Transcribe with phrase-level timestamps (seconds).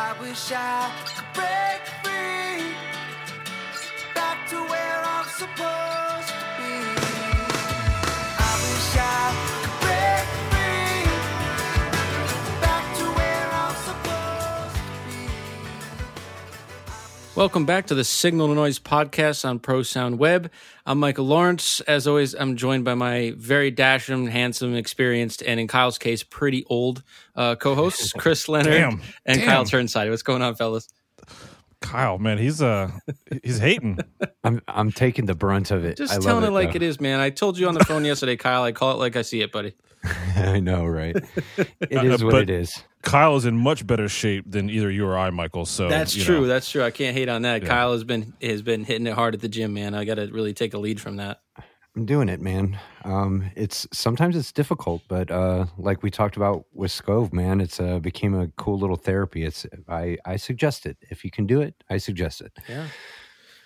[0.00, 2.07] I wish I could break free
[17.38, 20.50] Welcome back to the Signal to Noise podcast on Pro Sound Web.
[20.84, 21.80] I'm Michael Lawrence.
[21.82, 26.64] As always, I'm joined by my very dashing, handsome, experienced, and in Kyle's case, pretty
[26.64, 27.04] old
[27.36, 29.02] uh, co-hosts, Chris Leonard Damn.
[29.24, 29.46] and Damn.
[29.46, 30.10] Kyle Turnside.
[30.10, 30.88] What's going on, fellas?
[31.80, 32.90] Kyle, man, he's uh
[33.44, 34.00] he's hating.
[34.42, 35.98] I'm I'm taking the brunt of it.
[35.98, 36.76] Just I love telling it, like though.
[36.78, 37.20] it is, man.
[37.20, 38.64] I told you on the phone yesterday, Kyle.
[38.64, 39.74] I call it like I see it, buddy.
[40.36, 41.16] I know, right?
[41.80, 42.82] It is what it is.
[43.02, 45.64] Kyle is in much better shape than either you or I, Michael.
[45.64, 46.40] So That's you true.
[46.42, 46.46] know.
[46.46, 46.82] That's true.
[46.82, 47.62] I can't hate on that.
[47.62, 47.68] Yeah.
[47.68, 49.94] Kyle has been has been hitting it hard at the gym, man.
[49.94, 51.40] I got to really take a lead from that.
[51.96, 52.78] I'm doing it, man.
[53.04, 57.80] Um, it's sometimes it's difficult, but uh, like we talked about with Scove, man, it's
[57.80, 59.44] uh, became a cool little therapy.
[59.44, 61.74] It's I I suggest it if you can do it.
[61.90, 62.52] I suggest it.
[62.68, 62.86] Yeah,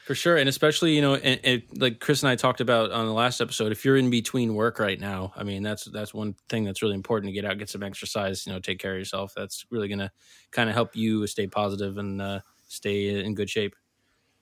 [0.04, 3.06] for sure, and especially you know, and, and like Chris and I talked about on
[3.06, 6.34] the last episode, if you're in between work right now, I mean, that's that's one
[6.48, 8.98] thing that's really important to get out, get some exercise, you know, take care of
[8.98, 9.32] yourself.
[9.36, 10.10] That's really gonna
[10.50, 13.76] kind of help you stay positive and uh, stay in good shape.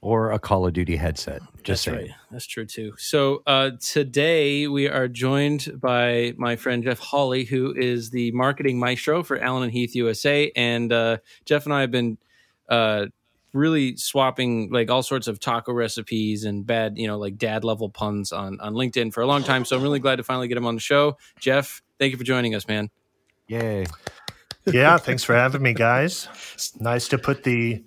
[0.02, 1.42] Or a Call of Duty headset.
[1.62, 1.96] Just That's saying.
[1.96, 2.16] right.
[2.30, 2.94] That's true too.
[2.96, 8.78] So uh, today we are joined by my friend Jeff Hawley, who is the marketing
[8.78, 10.50] maestro for Allen and Heath USA.
[10.56, 12.16] And uh, Jeff and I have been
[12.70, 13.06] uh,
[13.52, 17.88] really swapping like all sorts of taco recipes and bad, you know, like dad level
[17.88, 19.64] puns on on LinkedIn for a long time.
[19.64, 21.16] So I'm really glad to finally get him on the show.
[21.38, 22.90] Jeff, thank you for joining us, man.
[23.48, 23.86] Yay!
[24.66, 26.28] yeah, thanks for having me, guys.
[26.54, 27.82] It's nice to put the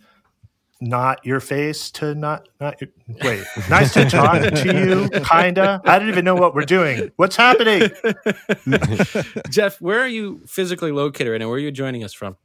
[0.81, 2.89] not your face to not not your,
[3.23, 3.45] wait.
[3.69, 5.81] Nice to talk to you, kinda.
[5.85, 7.11] I don't even know what we're doing.
[7.15, 7.89] What's happening?
[9.49, 11.47] Jeff, where are you physically located right now?
[11.47, 12.37] Where are you joining us from?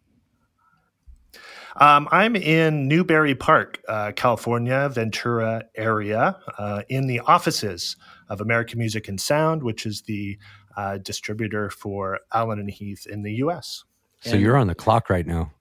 [1.80, 7.96] Um, I'm in Newbury Park, uh, California, Ventura area, uh, in the offices
[8.28, 10.36] of American Music and Sound, which is the
[10.76, 13.84] uh, distributor for Allen and Heath in the U.S.
[14.20, 15.52] So you're on the clock right now.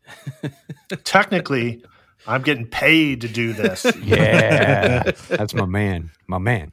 [1.03, 1.83] Technically,
[2.25, 3.85] I'm getting paid to do this.
[4.03, 6.09] Yeah, that's my man.
[6.25, 6.71] My man.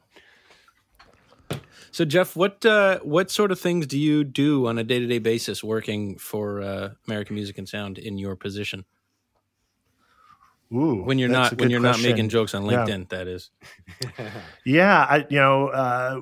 [1.90, 5.06] So Jeff, what uh, what sort of things do you do on a day to
[5.06, 8.86] day basis working for uh, American Music and Sound in your position
[10.74, 12.02] Ooh, when you're not when you're question.
[12.02, 12.84] not making jokes on Yeah.
[12.84, 13.08] LinkedIn?
[13.10, 13.50] That is.
[14.64, 16.20] Yeah, I, you know, uh,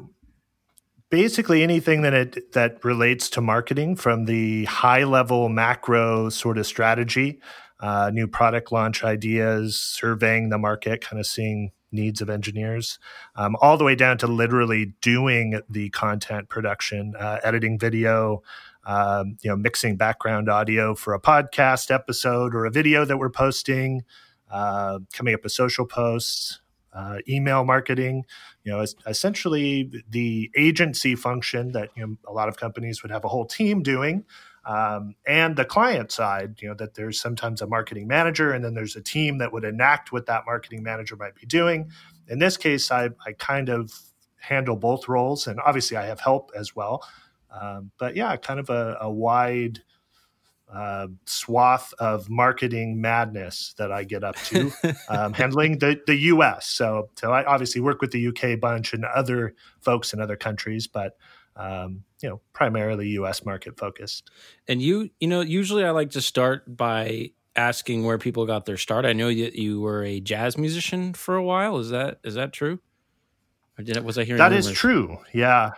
[1.11, 6.67] basically anything that it that relates to marketing, from the high level macro sort of
[6.67, 7.41] strategy,
[7.81, 12.99] uh, new product launch ideas, surveying the market, kind of seeing needs of engineers,
[13.37, 18.43] um, all the way down to literally doing the content production, uh, editing video.
[18.85, 23.31] Um, you know, mixing background audio for a podcast episode or a video that we're
[23.31, 24.03] posting,
[24.53, 26.61] uh, coming up with social posts,
[26.93, 28.25] uh, email marketing,
[28.65, 33.25] you know, essentially the agency function that you know a lot of companies would have
[33.25, 34.25] a whole team doing,
[34.65, 38.75] um, and the client side, you know, that there's sometimes a marketing manager, and then
[38.75, 41.91] there's a team that would enact what that marketing manager might be doing.
[42.29, 43.93] In this case, I, I kind of
[44.39, 47.03] handle both roles, and obviously I have help as well.
[47.51, 49.81] Um, but yeah, kind of a, a wide
[50.73, 54.73] uh, swath of marketing madness that I get up to,
[55.09, 56.67] um, handling the, the U.S.
[56.67, 60.87] So, so I obviously work with the UK bunch and other folks in other countries,
[60.87, 61.17] but
[61.57, 63.45] um, you know, primarily U.S.
[63.45, 64.31] market focused.
[64.67, 68.79] And you, you know, usually I like to start by asking where people got their
[68.79, 69.05] start.
[69.05, 71.77] I know you you were a jazz musician for a while.
[71.79, 72.81] Is that is that true?
[73.79, 74.79] Or did it, was I hearing That is rumors?
[74.79, 75.19] true.
[75.35, 75.73] Yeah.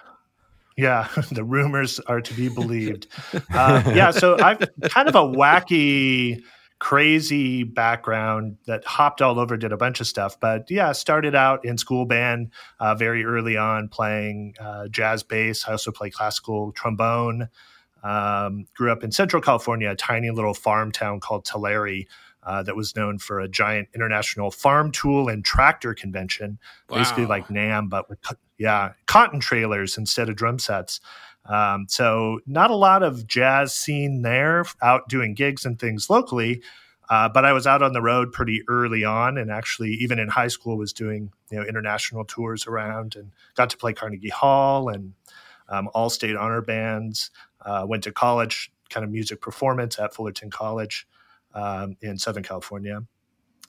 [0.76, 3.06] Yeah, the rumors are to be believed.
[3.52, 6.42] uh, yeah, so I've kind of a wacky,
[6.80, 10.38] crazy background that hopped all over, did a bunch of stuff.
[10.38, 15.66] But yeah, started out in school band uh, very early on, playing uh, jazz bass.
[15.66, 17.48] I also play classical trombone.
[18.02, 22.04] Um, grew up in Central California, a tiny little farm town called Tulare.
[22.46, 26.58] Uh, that was known for a giant international farm tool and tractor convention,
[26.88, 28.20] basically like NAMM, but with
[28.58, 31.00] yeah, cotton trailers instead of drum sets.
[31.46, 36.62] Um, so not a lot of jazz scene there, out doing gigs and things locally.
[37.10, 40.28] Uh, but I was out on the road pretty early on, and actually, even in
[40.28, 44.88] high school, was doing you know international tours around, and got to play Carnegie Hall
[44.88, 45.12] and
[45.68, 47.30] um, all state honor bands.
[47.60, 51.06] Uh, went to college, kind of music performance at Fullerton College
[51.54, 53.02] um, in Southern California,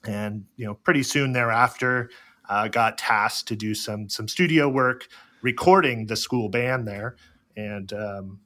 [0.04, 2.08] and you know, pretty soon thereafter,
[2.48, 5.08] uh, got tasked to do some some studio work,
[5.42, 7.16] recording the school band there,
[7.56, 8.40] and um,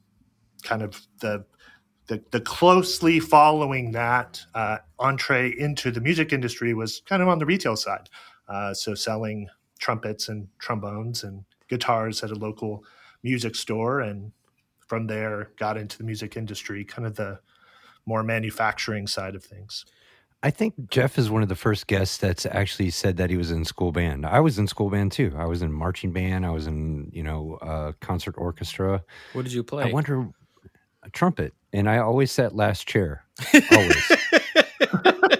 [0.62, 1.44] kind of the
[2.06, 7.38] the, the closely following that uh, entree into the music industry was kind of on
[7.38, 8.08] the retail side.
[8.49, 9.49] Uh, so selling
[9.79, 12.85] trumpets and trombones and guitars at a local
[13.23, 14.32] music store, and
[14.88, 17.38] from there got into the music industry, kind of the
[18.06, 19.85] more manufacturing side of things.
[20.42, 23.50] I think Jeff is one of the first guests that's actually said that he was
[23.50, 24.25] in school band.
[24.25, 25.34] I was in school band too.
[25.37, 26.46] I was in marching band.
[26.46, 29.04] I was in you know uh, concert orchestra.
[29.34, 29.84] What did you play?
[29.84, 30.28] I wonder
[31.02, 33.25] a trumpet, and I always sat last chair.
[33.72, 34.12] Always.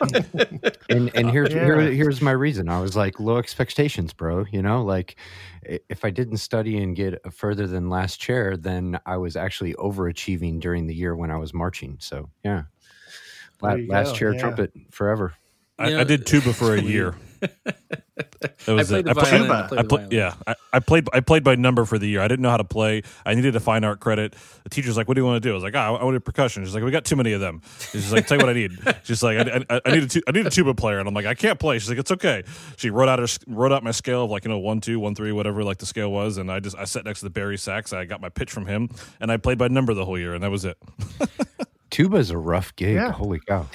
[0.89, 1.65] and and here's Yeah.
[1.65, 2.69] here, here's my reason.
[2.69, 4.45] I was like low expectations, bro.
[4.51, 5.17] You know, like
[5.63, 10.61] if I didn't study and get further than last chair, then I was actually overachieving
[10.61, 11.97] during the year when I was marching.
[12.01, 12.65] So yeah,
[13.63, 14.41] La- last go, chair yeah.
[14.41, 15.35] trumpet forever.
[15.79, 17.15] I, You know, I did tuba for a year.
[18.67, 19.05] That was played it.
[19.07, 19.43] the I played- violin.
[19.43, 19.55] Tuba.
[19.55, 21.09] I played I the play, yeah, I, I played.
[21.15, 22.21] I played by number for the year.
[22.21, 23.03] I didn't know how to play.
[23.25, 24.35] I needed a fine art credit.
[24.63, 26.23] The teacher's like, "What do you want to do?" I was like, "Ah, I wanted
[26.25, 27.63] percussion." She's like, "We got too many of them."
[27.93, 30.23] She's like, "Tell you what I need." She's like, "I, I, I need a tu-
[30.29, 32.45] I need a tuba player," and I'm like, "I can't play." She's like, "It's okay."
[32.77, 35.15] She wrote out her wrote out my scale of like you know one two one
[35.15, 37.57] three whatever like the scale was, and I just I sat next to the bari
[37.57, 37.93] sax.
[37.95, 40.43] I got my pitch from him, and I played by number the whole year, and
[40.45, 40.77] that was it.
[41.91, 42.95] Tuba is a rough gig.
[42.95, 43.13] Yeah.
[43.13, 43.67] Holy cow!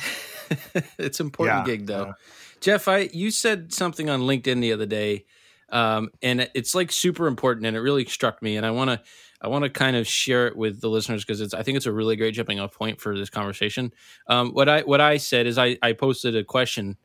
[0.98, 2.06] it's important Yeah, gig though.
[2.08, 2.14] yeah.
[2.62, 5.26] Jeff, I you said something on LinkedIn the other day,
[5.70, 8.58] um, and it's like super important, and it really struck me.
[8.58, 9.02] And I want to
[9.42, 11.86] I want to kind of share it with the listeners because it's I think it's
[11.86, 13.92] a really great jumping off point for this conversation.
[14.28, 16.98] Um, what I what I said is I I posted a question,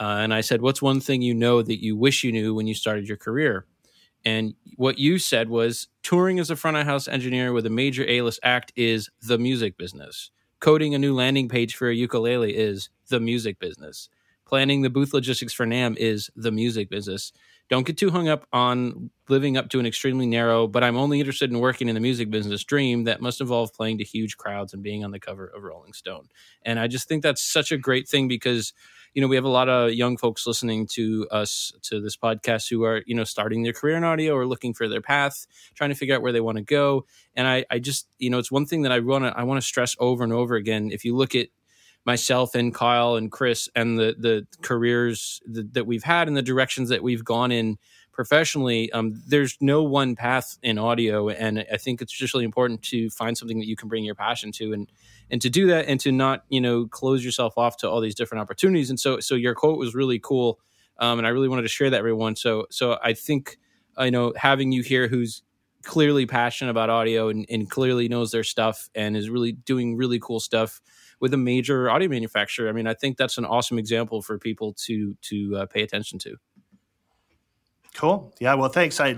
[0.00, 2.66] uh, and I said, "What's one thing you know that you wish you knew when
[2.66, 3.66] you started your career?"
[4.24, 8.06] And what you said was touring as a front of house engineer with a major
[8.08, 10.30] A list act is the music business.
[10.64, 14.08] Coding a new landing page for a ukulele is the music business.
[14.46, 17.32] Planning the booth logistics for NAMM is the music business.
[17.68, 21.20] Don't get too hung up on living up to an extremely narrow, but I'm only
[21.20, 24.72] interested in working in the music business dream that must involve playing to huge crowds
[24.72, 26.28] and being on the cover of Rolling Stone.
[26.62, 28.72] And I just think that's such a great thing because
[29.14, 32.68] you know we have a lot of young folks listening to us to this podcast
[32.68, 35.90] who are you know starting their career in audio or looking for their path trying
[35.90, 37.06] to figure out where they want to go.
[37.34, 39.60] And i i just you know it's one thing that i want to i want
[39.60, 40.90] to stress over and over again.
[40.92, 41.48] If you look at
[42.04, 46.88] myself and kyle and chris and the the careers that, we've had and the directions
[46.88, 47.78] that we've gone in
[48.12, 51.28] professionally um, there's no one path in audio.
[51.28, 54.14] And i think it's just really important to find something that you can bring your
[54.14, 54.88] passion to and
[55.30, 58.14] and to do that and to not you know close yourself off to all these
[58.14, 58.90] different opportunities.
[58.90, 60.60] And so so your quote was really cool
[60.98, 62.36] um, and i really wanted to share that everyone.
[62.36, 63.58] So so i think
[63.98, 65.42] you know having you here who's
[65.82, 70.18] clearly passionate about audio and, and clearly knows their stuff and is really doing really
[70.18, 70.80] cool stuff
[71.20, 74.72] with a major audio manufacturer i mean i think that's an awesome example for people
[74.74, 76.36] to to uh, pay attention to
[77.94, 78.34] Cool.
[78.40, 78.54] Yeah.
[78.54, 79.00] Well, thanks.
[79.00, 79.16] I,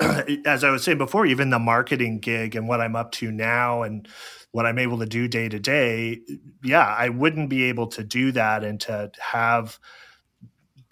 [0.46, 3.82] as I was saying before, even the marketing gig and what I'm up to now
[3.82, 4.08] and
[4.52, 6.20] what I'm able to do day to day,
[6.62, 9.78] yeah, I wouldn't be able to do that and to have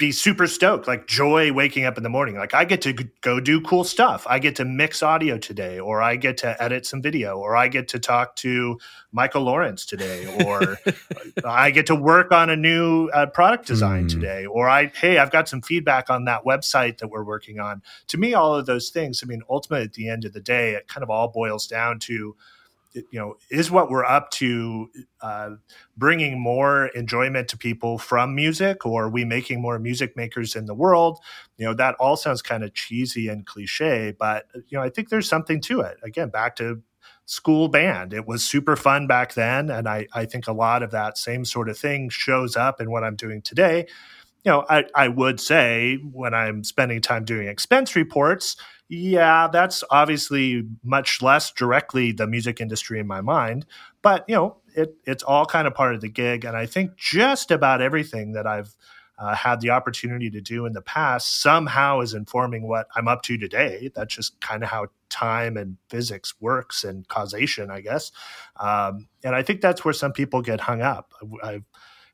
[0.03, 2.35] be super stoked, like joy waking up in the morning.
[2.35, 4.27] Like I get to go do cool stuff.
[4.29, 7.69] I get to mix audio today, or I get to edit some video, or I
[7.69, 8.81] get to talk to
[9.13, 10.77] Michael Lawrence today, or
[11.45, 14.09] I get to work on a new uh, product design Mm.
[14.11, 17.83] today, or I, hey, I've got some feedback on that website that we're working on.
[18.09, 20.75] To me, all of those things, I mean, ultimately at the end of the day,
[20.75, 22.35] it kind of all boils down to,
[22.95, 24.91] you know, is what we're up to
[25.21, 25.51] uh,
[25.97, 30.67] bringing more enjoyment to people from music, or are we making more music makers in
[30.67, 31.19] the world?
[31.57, 35.09] You know, that all sounds kind of cheesy and cliche, but, you know, I think
[35.09, 35.99] there's something to it.
[36.03, 36.83] Again, back to
[37.25, 38.13] school band.
[38.13, 39.71] It was super fun back then.
[39.71, 42.91] And I, I think a lot of that same sort of thing shows up in
[42.91, 43.87] what I'm doing today.
[44.45, 48.57] You know, I, I would say when I'm spending time doing expense reports,
[48.95, 53.65] yeah, that's obviously much less directly the music industry in my mind.
[54.03, 56.45] But, you know, it, it's all kind of part of the gig.
[56.45, 58.77] And I think just about everything that I've
[59.19, 63.23] uh, had the opportunity to do in the past somehow is informing what I'm up
[63.23, 63.91] to today.
[63.95, 68.13] That's just kind of how time and physics works and causation, I guess.
[68.61, 71.15] Um, and I think that's where some people get hung up.
[71.43, 71.65] I've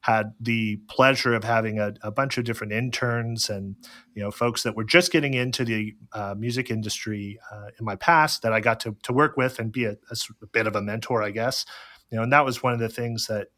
[0.09, 3.77] had the pleasure of having a, a bunch of different interns and
[4.15, 7.95] you know folks that were just getting into the uh, music industry uh, in my
[7.95, 9.97] past that I got to to work with and be a
[10.51, 11.67] bit of a mentor, I guess.
[12.11, 13.49] You know, and that was one of the things that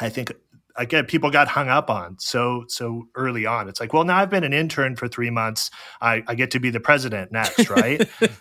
[0.00, 0.32] I think
[0.78, 3.68] again people got hung up on so so early on.
[3.68, 5.70] It's like, well, now I've been an intern for three months.
[6.00, 8.00] I, I get to be the president next, right?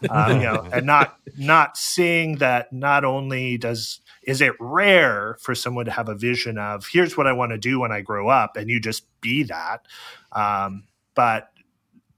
[0.10, 5.56] um, you know, and not not seeing that not only does is it rare for
[5.56, 8.28] someone to have a vision of here's what I want to do when I grow
[8.30, 9.86] up, and you just be that.
[10.32, 11.50] Um, but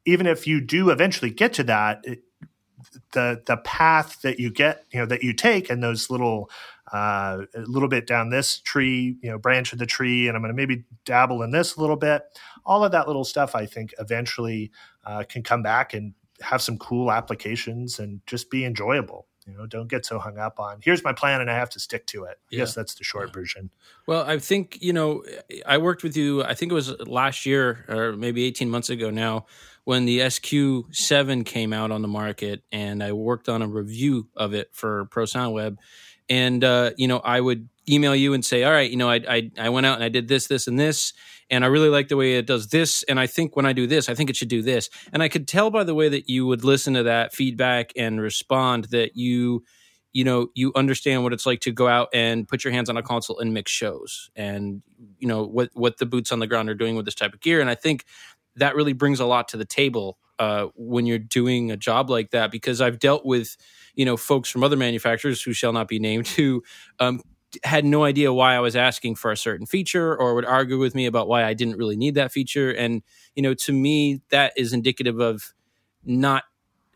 [0.05, 2.21] even if you do eventually get to that, it,
[3.11, 6.49] the the path that you get, you know, that you take, and those little
[6.93, 10.41] uh, a little bit down this tree, you know, branch of the tree, and I'm
[10.41, 12.23] going to maybe dabble in this a little bit.
[12.65, 14.71] All of that little stuff, I think, eventually
[15.05, 19.25] uh, can come back and have some cool applications and just be enjoyable.
[19.47, 21.79] You know, don't get so hung up on here's my plan and I have to
[21.79, 22.37] stick to it.
[22.37, 22.57] I Yeah.
[22.59, 23.69] guess that's the short version.
[24.05, 25.23] Well, I think, you know,
[25.65, 29.09] I worked with you, I think it was last year or maybe 18 months ago
[29.09, 29.45] now
[29.85, 34.53] when the SQ7 came out on the market and I worked on a review of
[34.53, 35.77] it for Pro Sound Web.
[36.29, 39.21] And, uh, you know, I would email you and say, all right, you know, I,
[39.27, 41.13] I, I went out and I did this, this, and this.
[41.49, 43.03] And I really like the way it does this.
[43.03, 44.89] And I think when I do this, I think it should do this.
[45.13, 48.19] And I could tell by the way that you would listen to that feedback and
[48.19, 49.63] respond that you,
[50.17, 52.97] you know you understand what it's like to go out and put your hands on
[52.97, 54.81] a console and mix shows and
[55.19, 57.39] you know what what the boots on the ground are doing with this type of
[57.39, 58.03] gear and i think
[58.55, 62.31] that really brings a lot to the table uh, when you're doing a job like
[62.31, 63.57] that because i've dealt with
[63.97, 66.63] you know folks from other manufacturers who shall not be named who
[67.01, 67.21] um,
[67.65, 70.95] had no idea why i was asking for a certain feature or would argue with
[70.95, 72.71] me about why i didn't really need that feature.
[72.71, 73.03] And
[73.35, 75.53] you know to me that is indicative of
[76.05, 76.45] not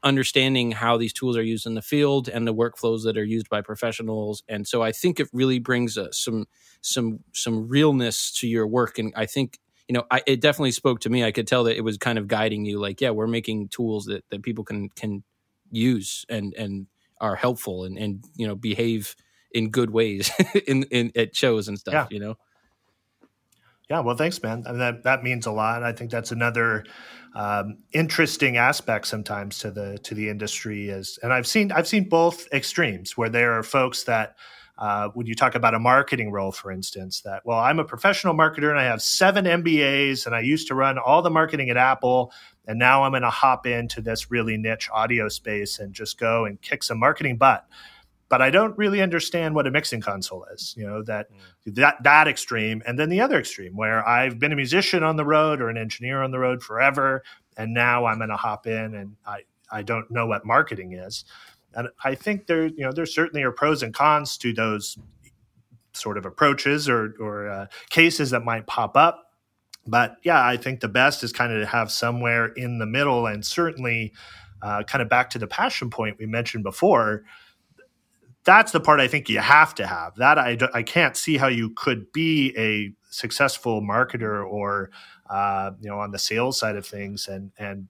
[0.03, 3.50] understanding how these tools are used in the field and the workflows that are used
[3.50, 4.43] by professionals.
[4.50, 6.48] And so i think it really brings uh, some
[6.81, 9.00] some some realness to your work.
[9.00, 11.24] And i think you know I, it definitely spoke to me.
[11.25, 14.05] I could tell that it was kind of guiding you like yeah we're making tools
[14.05, 15.24] that, that people can can
[15.72, 16.88] use and and
[17.20, 19.16] are helpful and and you know behave
[19.51, 20.32] in good ways
[20.68, 22.08] in in at shows and stuff Yeah.
[22.10, 22.36] you know
[23.90, 24.63] Yeah, well, thanks, man.
[24.66, 25.84] And that that means a lot.
[25.84, 26.86] I think that's another
[27.36, 32.08] um, interesting aspect sometimes to the to the industry is, and I've seen I've seen
[32.08, 34.36] both extremes where there are folks that.
[34.78, 38.34] Uh, when you talk about a marketing role, for instance, that well, I'm a professional
[38.34, 41.78] marketer and I have seven MBAs and I used to run all the marketing at
[41.78, 42.32] Apple,
[42.68, 46.46] and now I'm going to hop into this really niche audio space and just go
[46.46, 47.68] and kick some marketing butt
[48.32, 50.74] but I don't really understand what a mixing console is.
[50.78, 51.28] You know that
[51.66, 55.25] that that extreme, and then the other extreme where I've been a musician on the
[55.25, 57.24] road or an engineer on the road forever,
[57.58, 61.25] and now I'm going to hop in and I I don't know what marketing is,
[61.74, 64.98] and I think there you know there certainly are pros and cons to those
[65.94, 69.28] sort of approaches or or uh, cases that might pop up.
[69.88, 73.25] But yeah, I think the best is kind of to have somewhere in the middle,
[73.25, 74.13] and certainly,
[74.62, 77.24] uh, kind of back to the passion point we mentioned before
[78.44, 80.16] that's the part I think you have to have.
[80.16, 84.90] That I, I can't see how you could be a successful marketer or
[85.30, 87.88] uh, you know on the sales side of things and and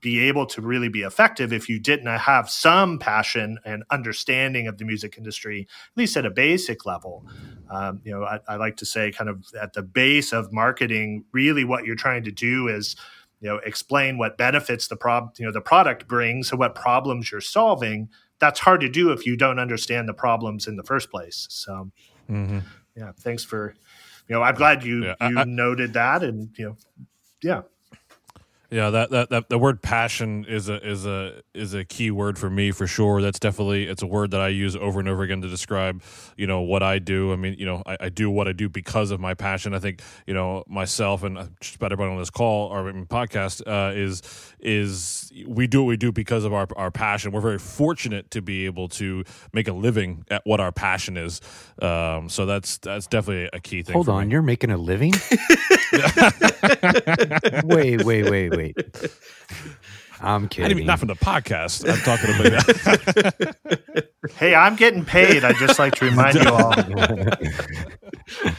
[0.00, 4.78] be able to really be effective if you didn't have some passion and understanding of
[4.78, 7.24] the music industry, at least at a basic level.
[7.70, 11.24] Um, you know, I, I like to say, kind of at the base of marketing,
[11.32, 12.96] really what you're trying to do is
[13.40, 17.30] you know explain what benefits the prob you know the product brings and what problems
[17.32, 18.08] you're solving.
[18.38, 21.46] That's hard to do if you don't understand the problems in the first place.
[21.50, 21.90] So
[22.26, 22.60] hmm
[22.96, 23.74] yeah thanks for
[24.28, 26.76] you know i'm glad you Yeah, you I- noted that and you know
[27.42, 27.62] yeah
[28.70, 32.38] Yeah, that, that that the word passion is a is a is a key word
[32.38, 33.20] for me for sure.
[33.20, 36.02] That's definitely it's a word that I use over and over again to describe
[36.36, 37.32] you know what I do.
[37.32, 39.74] I mean, you know, I, I do what I do because of my passion.
[39.74, 43.62] I think you know myself and uh, just about everyone on this call or podcast
[43.66, 44.22] uh, is
[44.60, 47.32] is we do what we do because of our our passion.
[47.32, 51.40] We're very fortunate to be able to make a living at what our passion is.
[51.80, 53.92] Um, so that's that's definitely a key thing.
[53.92, 54.32] Hold on, me.
[54.32, 55.12] you're making a living?
[57.64, 58.63] wait, wait, wait, wait.
[60.20, 60.68] I'm I kidding.
[60.68, 61.84] didn't mean not from the podcast.
[61.86, 62.30] I'm talking
[63.90, 64.04] about.
[64.36, 66.72] hey i'm getting paid i'd just like to remind you all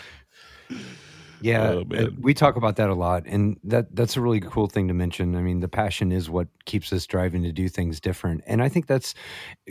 [1.41, 4.65] Yeah, Oh, uh, we talk about that a lot, and that that's a really cool
[4.67, 5.35] thing to mention.
[5.35, 8.69] I mean, the passion is what keeps us driving to do things different, and I
[8.69, 9.13] think that's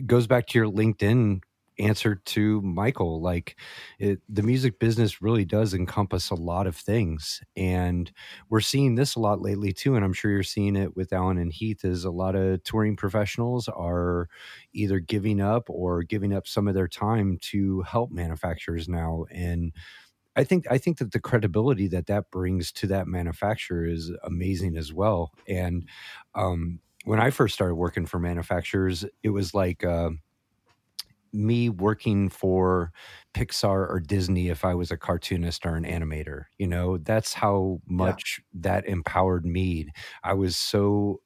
[0.07, 1.41] goes back to your LinkedIn
[1.79, 3.21] answer to Michael.
[3.21, 3.57] Like,
[3.99, 8.11] it, the music business really does encompass a lot of things, and
[8.49, 9.97] we're seeing this a lot lately too.
[9.97, 11.85] And I'm sure you're seeing it with Allen and Heath.
[11.85, 14.29] Is a lot of touring professionals are
[14.73, 19.73] either giving up or giving up some of their time to help manufacturers now, and
[20.37, 24.77] I think I think that the credibility that that brings to that manufacturer is amazing
[24.77, 25.33] as well.
[25.49, 25.89] And
[26.35, 30.11] um, when I first started working for manufacturers, it was like uh,
[31.35, 32.93] me working for
[33.35, 36.45] Pixar or Disney if I was a cartoonist or an animator.
[36.59, 39.89] You know, that's how much that empowered me.
[40.23, 41.21] I was so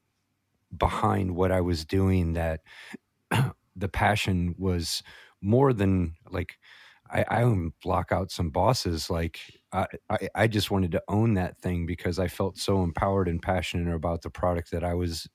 [0.77, 2.61] behind what I was doing that
[3.77, 5.03] the passion was
[5.41, 6.59] more than like
[7.11, 9.09] I, I would block out some bosses.
[9.09, 9.41] Like
[9.73, 13.41] I, I, I just wanted to own that thing because I felt so empowered and
[13.41, 15.27] passionate about the product that I was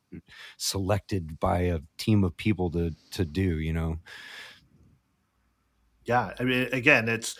[0.57, 3.59] selected by a team of people to to do.
[3.59, 3.97] You know,
[6.05, 6.31] yeah.
[6.39, 7.35] I mean, again, it's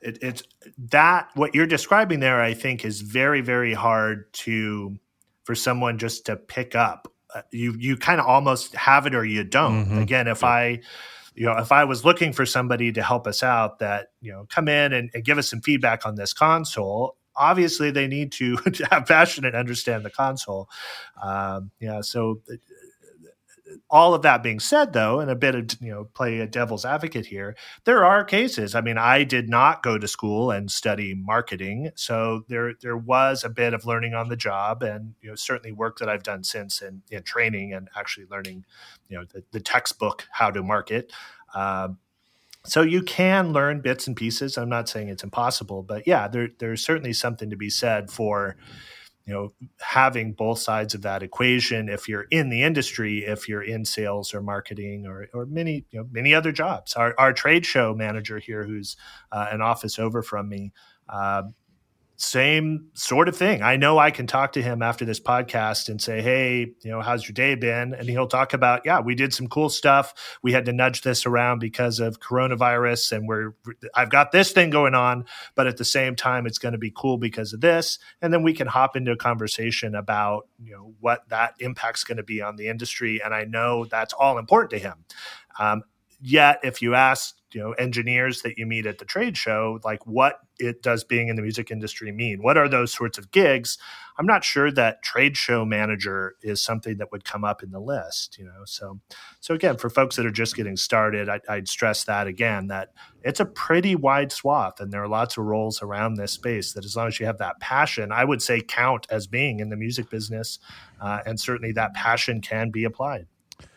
[0.00, 0.42] it, it's
[0.90, 2.40] that what you're describing there.
[2.40, 4.96] I think is very very hard to
[5.44, 7.12] for someone just to pick up.
[7.34, 9.86] Uh, you you kind of almost have it or you don't.
[9.86, 10.02] Mhm.
[10.02, 10.80] Again, if I
[11.34, 14.46] you know if I was looking for somebody to help us out that you know
[14.48, 17.16] come in and, and give us some feedback on this console.
[17.38, 18.56] Obviously, they need to
[18.90, 20.70] have passion and understand the console.
[21.22, 22.54] Um, yeah, so uh,
[23.90, 26.84] all of that being said though and a bit of you know play a devil's
[26.84, 28.74] advocate here there are cases.
[28.74, 33.44] I mean i did not go to school and study marketing so there there was
[33.44, 36.44] a bit of learning on the job and you know certainly work that i've done
[36.44, 38.64] since in, in training and actually learning
[39.08, 41.12] you know the, the textbook how to market.
[41.54, 41.98] Um,
[42.64, 44.58] so you can learn bits and pieces.
[44.58, 48.56] I'm not saying it's impossible but yeah there, there's certainly something to be said for
[49.26, 53.62] you know having both sides of that equation if you're in the industry if you're
[53.62, 56.94] in sales or marketing or, or many you know many other jobs.
[56.94, 58.96] Our, our trade show manager here who's
[59.32, 60.72] uh, an office over from me
[61.08, 61.42] uh,
[62.16, 63.62] same sort of thing.
[63.62, 67.02] I know I can talk to him after this podcast and say, "Hey, you know,
[67.02, 70.14] how's your day been?" And he'll talk about, "Yeah, we did some cool stuff.
[70.42, 73.54] We had to nudge this around because of coronavirus, and we're
[73.94, 76.92] I've got this thing going on, but at the same time, it's going to be
[76.94, 80.94] cool because of this." And then we can hop into a conversation about, you know,
[81.00, 83.20] what that impact's going to be on the industry.
[83.22, 85.04] And I know that's all important to him.
[85.58, 85.82] Um,
[86.20, 90.06] yet, if you ask you know engineers that you meet at the trade show like
[90.06, 92.42] what it does being in the music industry mean?
[92.42, 93.78] What are those sorts of gigs?
[94.18, 97.80] I'm not sure that trade show manager is something that would come up in the
[97.80, 98.62] list you know?
[98.64, 99.00] So
[99.40, 102.90] so again for folks that are just getting started I, i'd stress that again that
[103.22, 106.84] it's a pretty wide swath and there are lots of roles around this space that
[106.84, 109.76] as long as you have that passion i would say count as being in the
[109.76, 110.58] music business
[111.00, 113.26] uh, and certainly that passion can be applied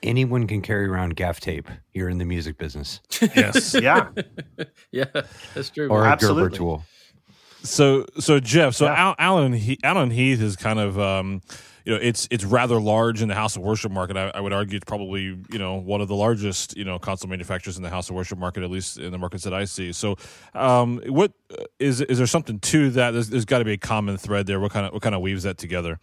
[0.03, 1.67] Anyone can carry around gaff tape.
[1.93, 3.01] You're in the music business,
[3.35, 3.73] Yes.
[3.81, 4.09] yeah
[4.91, 5.05] yeah,
[5.53, 5.87] that's true.
[5.89, 6.57] or a Gerber Absolutely.
[6.57, 6.83] tool.
[7.63, 8.93] So so Jeff, so Yeah.
[8.95, 11.41] Al, Alan he, Allen Heath is kind of um,
[11.83, 14.15] you know it's it's rather large in the house of worship market.
[14.15, 17.29] I, I would argue it's probably you know one of the largest you know console
[17.29, 19.91] manufacturers in the house of worship market, at least in the markets that I see.
[19.91, 20.15] So
[20.53, 23.11] um, what uh, is is there something to that?
[23.11, 24.59] There's, there's got to be a common thread there.
[24.61, 25.99] What kind of what kind of weaves that together?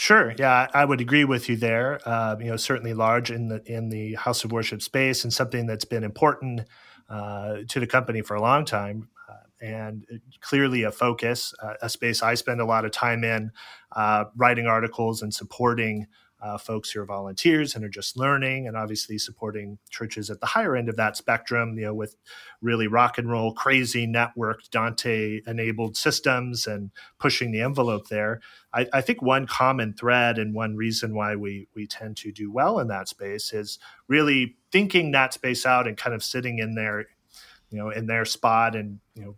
[0.00, 0.32] Sure.
[0.38, 2.00] Yeah, I would agree with you there.
[2.06, 5.66] Uh, you know, certainly large in the in the house of worship space, and something
[5.66, 6.62] that's been important
[7.10, 9.34] uh, to the company for a long time, uh,
[9.66, 10.06] and
[10.40, 13.50] clearly a focus, uh, a space I spend a lot of time in,
[13.94, 16.06] uh, writing articles and supporting
[16.40, 20.46] uh, folks who are volunteers and are just learning, and obviously supporting churches at the
[20.46, 21.76] higher end of that spectrum.
[21.76, 22.16] You know, with
[22.62, 28.40] really rock and roll, crazy networked Dante enabled systems and pushing the envelope there.
[28.72, 32.50] I, I think one common thread and one reason why we we tend to do
[32.50, 33.78] well in that space is
[34.08, 37.06] really thinking that space out and kind of sitting in there,
[37.70, 39.36] you know, in their spot and you know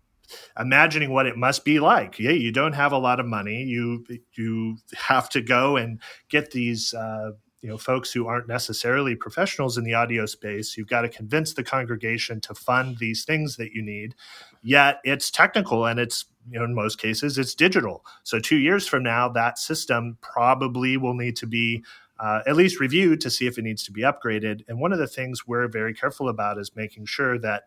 [0.59, 2.19] imagining what it must be like.
[2.19, 3.63] Yeah, you don't have a lot of money.
[3.63, 9.15] You you have to go and get these uh, you know folks who aren't necessarily
[9.15, 10.77] professionals in the audio space.
[10.77, 14.15] You've got to convince the congregation to fund these things that you need.
[14.63, 18.05] Yet it's technical and it's you know in most cases it's digital.
[18.25, 21.85] So two years from now, that system probably will need to be
[22.19, 24.63] uh, at least reviewed to see if it needs to be upgraded.
[24.69, 27.65] And one of the things we're very careful about is making sure that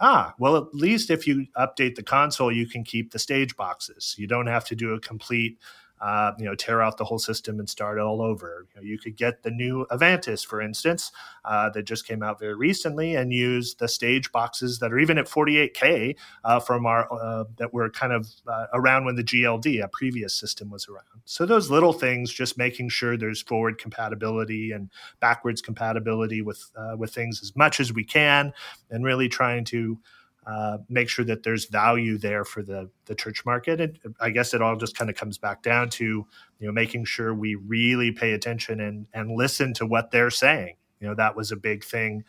[0.00, 4.14] ah, well, at least if you update the console, you can keep the stage boxes.
[4.18, 5.58] You don't have to do a complete,
[6.00, 8.66] uh, you know, tear out the whole system and start all over.
[8.74, 11.12] You, know, you could get the new Avantis, for instance,
[11.44, 15.18] uh, that just came out very recently, and use the stage boxes that are even
[15.18, 19.82] at 48K uh, from our uh, that were kind of uh, around when the GLD,
[19.82, 21.04] a previous system, was around.
[21.24, 26.96] So those little things, just making sure there's forward compatibility and backwards compatibility with uh,
[26.96, 28.52] with things as much as we can,
[28.90, 29.98] and really trying to
[30.46, 33.80] uh, make sure that there's value there for the the church market.
[33.80, 37.04] And I guess it all just kind of comes back down to you know making
[37.04, 40.76] sure we really pay attention and and listen to what they're saying.
[41.00, 42.24] You know that was a big thing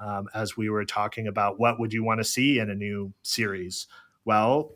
[0.00, 3.12] um, as we were talking about what would you want to see in a new
[3.22, 3.86] series.
[4.24, 4.72] Well,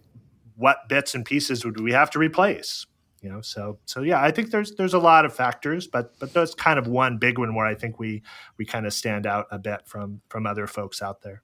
[0.56, 2.86] what bits and pieces would we have to replace?
[3.22, 6.32] You know, so so yeah, I think there's there's a lot of factors, but but
[6.32, 8.22] that's kind of one big one where I think we
[8.56, 11.42] we kind of stand out a bit from from other folks out there.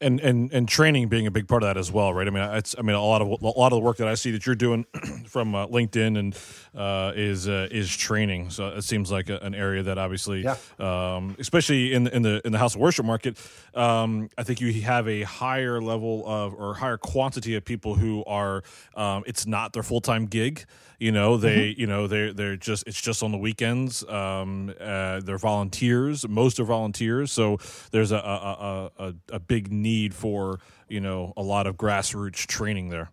[0.00, 2.26] And and and training being a big part of that as well, right?
[2.26, 4.14] I mean, it's I mean a lot of a lot of the work that I
[4.14, 4.84] see that you're doing
[5.26, 6.36] from uh, LinkedIn and
[6.74, 8.50] uh, is uh, is training.
[8.50, 10.56] So it seems like a, an area that obviously, Yeah.
[10.78, 13.36] um, especially in the, in the in the house of worship market,
[13.74, 18.24] um, I think you have a higher level of or higher quantity of people who
[18.26, 18.62] are
[18.96, 20.64] um, it's not their full time gig.
[21.00, 24.06] You know, they you know they they're just it's just on the weekends.
[24.06, 26.28] Um, uh, they're volunteers.
[26.28, 27.32] Most are volunteers.
[27.32, 27.56] So
[27.90, 32.46] there's a a, a, a, a big need for you know a lot of grassroots
[32.46, 33.10] training there.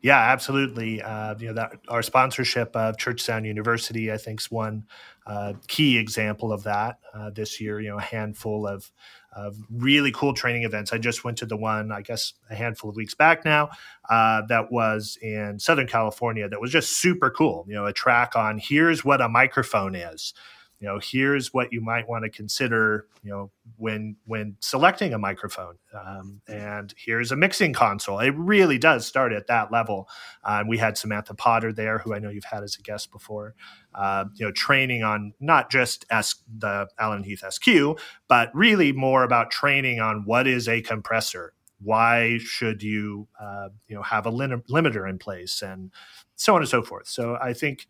[0.00, 1.02] Yeah, absolutely.
[1.02, 4.84] Uh, you know that our sponsorship of Church Sound University, I think, is one
[5.26, 7.80] uh, key example of that uh, this year.
[7.80, 8.90] You know, a handful of
[9.32, 10.92] of really cool training events.
[10.92, 13.70] I just went to the one, I guess, a handful of weeks back now.
[14.08, 16.48] Uh, that was in Southern California.
[16.48, 17.64] That was just super cool.
[17.68, 20.32] You know, a track on here's what a microphone is
[20.80, 25.18] you know here's what you might want to consider you know when when selecting a
[25.18, 28.18] microphone um, and here's a mixing console.
[28.20, 30.08] It really does start at that level.
[30.44, 33.10] Uh, and we had samantha potter there who i know you've had as a guest
[33.10, 33.54] before
[33.94, 37.66] uh, you know training on not just S, the allen heath sq
[38.28, 41.54] but really more about training on what is a compressor.
[41.80, 45.92] Why should you uh, you know have a lim- limiter in place and
[46.36, 47.08] so on and so forth.
[47.08, 47.86] So i think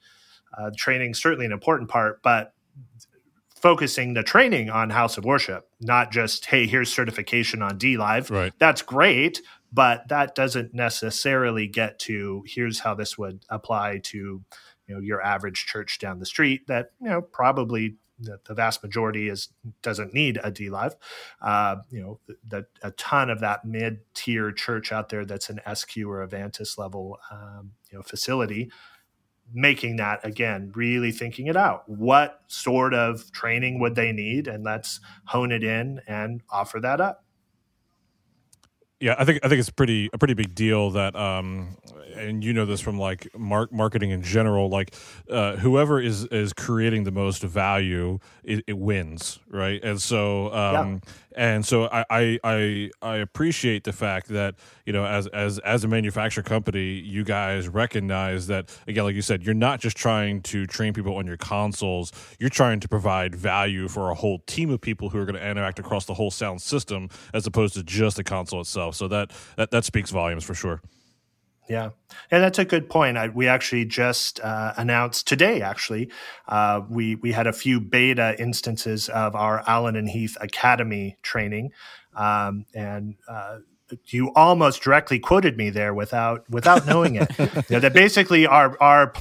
[0.57, 2.55] uh, training certainly an important part but
[3.55, 8.53] focusing the training on house of worship not just hey here's certification on dLive Right.
[8.59, 14.17] that's great but that doesn't necessarily get to here's how this would apply to
[14.87, 18.83] you know your average church down the street that you know probably the, the vast
[18.83, 19.49] majority is
[19.81, 20.95] doesn't need a dLive.
[21.41, 25.61] Uh, you know, the, a ton of that mid tier church out there that's an
[25.73, 28.73] SQ or Avantis level, um, you know, facility
[29.53, 31.89] making that again really thinking it out.
[31.89, 34.47] What sort of training would they need?
[34.49, 37.25] And let's hone it in and offer that up.
[39.01, 41.77] Yeah, I think I think it's pretty a pretty big deal that um
[42.17, 44.93] and you know this from like mark, marketing in general like
[45.31, 49.81] uh, whoever is is creating the most value it, it wins right?
[49.85, 51.01] And so um
[51.39, 55.89] and so I, I I appreciate the fact that you know as as as a
[55.89, 60.67] manufacturer company you guys recognize that again like you said you're not just trying to
[60.67, 62.13] train people on your consoles.
[62.41, 65.49] You're trying to provide value for a whole team of people who are going to
[65.49, 68.97] interact across the whole sound system as opposed to just the console itself.
[68.97, 70.83] So that that, that speaks volumes for sure
[71.69, 71.91] Yeah,
[72.31, 73.19] and that's a good point.
[73.19, 75.61] I, we actually just uh, announced today.
[75.61, 76.11] Actually,
[76.49, 81.73] uh, we we had a few beta instances of our Allen and Heath Academy training,
[82.17, 83.59] um, and uh,
[84.07, 87.31] you almost directly quoted me there without without knowing it.
[87.39, 89.13] you know, that basically our our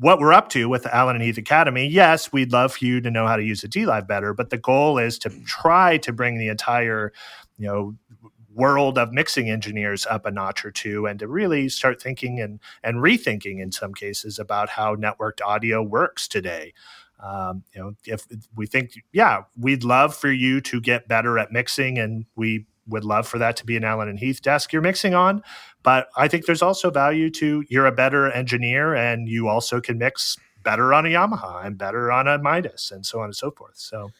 [0.00, 1.86] what we're up to with the Allen and Heath Academy.
[1.86, 4.56] Yes, we'd love for you to know how to use a dLive better, but the
[4.56, 7.12] goal is to try to bring the entire,
[7.58, 7.94] you know,
[8.54, 12.60] world of mixing engineers up a notch or two and to really start thinking and,
[12.82, 16.72] and rethinking in some cases about how networked audio works today.
[17.22, 21.52] Um, you know, if we think, yeah, we'd love for you to get better at
[21.52, 24.82] mixing and we would love for that to be an Allen and Heath desk you're
[24.82, 25.42] mixing on.
[25.82, 29.98] But I think there's also value to you're a better engineer and you also can
[29.98, 33.50] mix better on a Yamaha and better on a Midas and so on and so
[33.50, 33.76] forth.
[33.76, 34.10] So,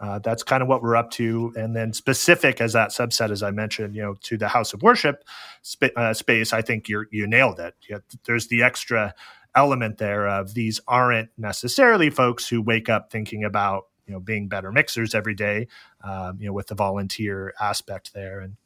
[0.00, 1.52] uh, that's kind of what we're up to.
[1.56, 4.82] And then specific as that subset, as I mentioned, you know, to the house of
[4.82, 5.24] worship
[5.66, 7.74] sp- uh, space, I think you you nailed it.
[7.88, 9.14] You know, there's the extra
[9.54, 14.48] element there of these aren't necessarily folks who wake up thinking about you know being
[14.48, 15.66] better mixers every day.
[16.02, 18.56] Um, you know, with the volunteer aspect there, and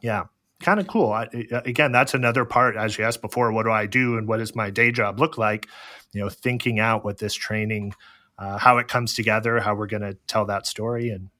[0.00, 0.24] yeah.
[0.58, 1.12] Kind of cool.
[1.12, 1.28] I,
[1.66, 2.76] again, that's another part.
[2.76, 5.36] As you asked before, what do I do and what does my day job look
[5.36, 5.68] like?
[6.14, 7.92] You know, thinking out what this training
[8.38, 11.30] uh, how it comes together, how we're going to tell that story, and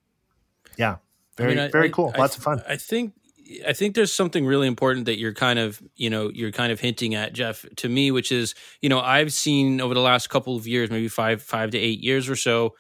[0.79, 0.97] yeah,
[1.37, 2.63] very I mean, I- very cool, I- lots of fun.
[2.69, 3.13] I think
[3.67, 6.81] I think there's something really important that you're kind of you know you're kind of
[6.81, 10.57] hinting at, Jeff, to me, which is you know I've seen over the last couple
[10.57, 12.75] of years, maybe five five to eight years or so,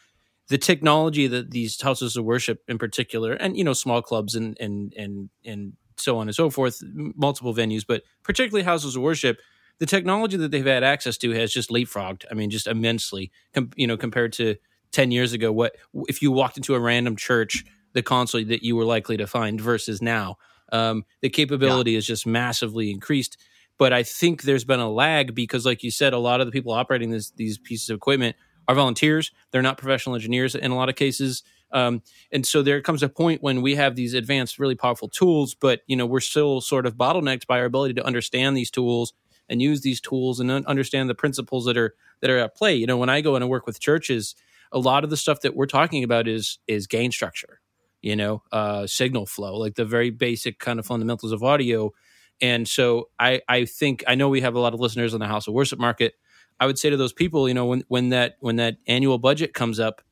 [0.48, 4.56] the technology that these houses of worship in particular, and you know small clubs and
[4.60, 9.02] and and and so on and so forth, m- multiple venues, but particularly houses of
[9.02, 9.38] worship.
[9.78, 12.24] The technology that they've had access to has just leapfrogged.
[12.30, 13.30] I mean, just immensely.
[13.54, 14.56] Com- you know, compared to
[14.92, 15.76] ten years ago, what
[16.08, 19.60] if you walked into a random church, the console that you were likely to find
[19.60, 20.36] versus now?
[20.72, 23.36] Um, the capability is just massively increased.
[23.78, 26.52] But I think there's been a lag because, like you said, a lot of the
[26.52, 28.36] people operating this, these pieces of equipment
[28.68, 29.32] are volunteers.
[29.50, 31.42] They're not professional engineers in a lot of cases.
[31.72, 35.54] Um, and so there comes a point when we have these advanced, really powerful tools,
[35.54, 39.12] but you know we're still sort of bottlenecked by our ability to understand these tools
[39.48, 42.74] and use these tools and understand the principles that are that are at play.
[42.74, 44.34] You know, when I go in and work with churches,
[44.72, 47.60] a lot of the stuff that we're talking about is is gain structure
[48.06, 51.92] you know, uh, signal flow, like the very basic kind of fundamentals of audio.
[52.40, 55.26] And so I, I think I know we have a lot of listeners on the
[55.26, 56.14] House of Worship market.
[56.60, 59.54] I would say to those people, you know, when when that when that annual budget
[59.54, 60.02] comes up,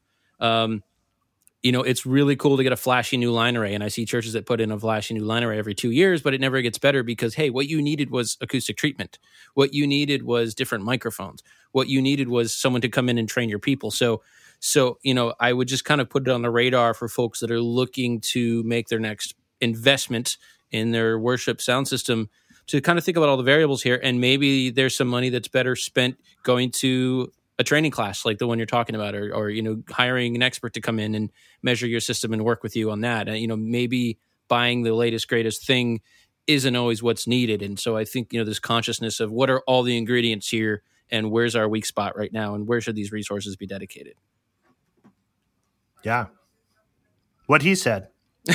[0.41, 0.83] um,
[1.65, 3.75] you know, it's really cool to get a flashy new line array.
[3.75, 6.21] And I see churches that put in a flashy new line array every two years,
[6.21, 9.19] but it never gets better because, hey, what you needed was acoustic treatment.
[9.55, 11.43] What you needed was different microphones.
[11.73, 13.91] What you needed was someone to come in and train your people.
[13.91, 14.23] So,
[14.61, 17.41] so you know, I would just kind of put it on the radar for folks
[17.41, 20.37] that are looking to make their next investment
[20.71, 22.29] in their worship sound system
[22.67, 23.99] to kind of think about all the variables here.
[24.03, 28.47] And maybe there's some money that's better spent going to a training class like the
[28.47, 31.31] one you're talking about or, or you know hiring an expert to come in and
[31.63, 34.93] measure your system and work with you on that and you know maybe buying the
[34.93, 36.01] latest greatest thing
[36.47, 39.61] isn't always what's needed and so i think you know this consciousness of what are
[39.61, 43.13] all the ingredients here and where's our weak spot right now and where should these
[43.13, 44.15] resources be dedicated
[46.05, 46.27] Yeah.
[47.47, 48.09] What he said.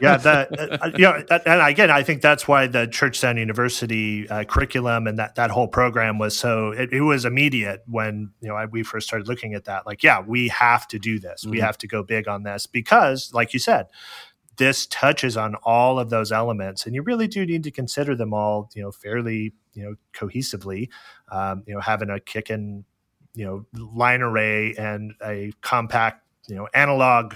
[0.00, 0.48] yeah, that
[0.80, 5.08] uh, you know, and again, I think that's why the Church Sound University uh, curriculum
[5.08, 8.66] and that that whole program was so it, it was immediate when you know I,
[8.66, 9.84] we first started looking at that.
[9.84, 11.44] Like, yeah, we have to do this.
[11.44, 11.62] We Mhm.
[11.62, 13.86] have to go big on this because, like you said,
[14.58, 18.32] this touches on all of those elements, and you really do need to consider them
[18.32, 18.70] all.
[18.74, 20.88] You know, fairly you know cohesively.
[21.32, 22.84] Um, you know, having a kicking
[23.34, 27.34] you know line array and a compact you know analog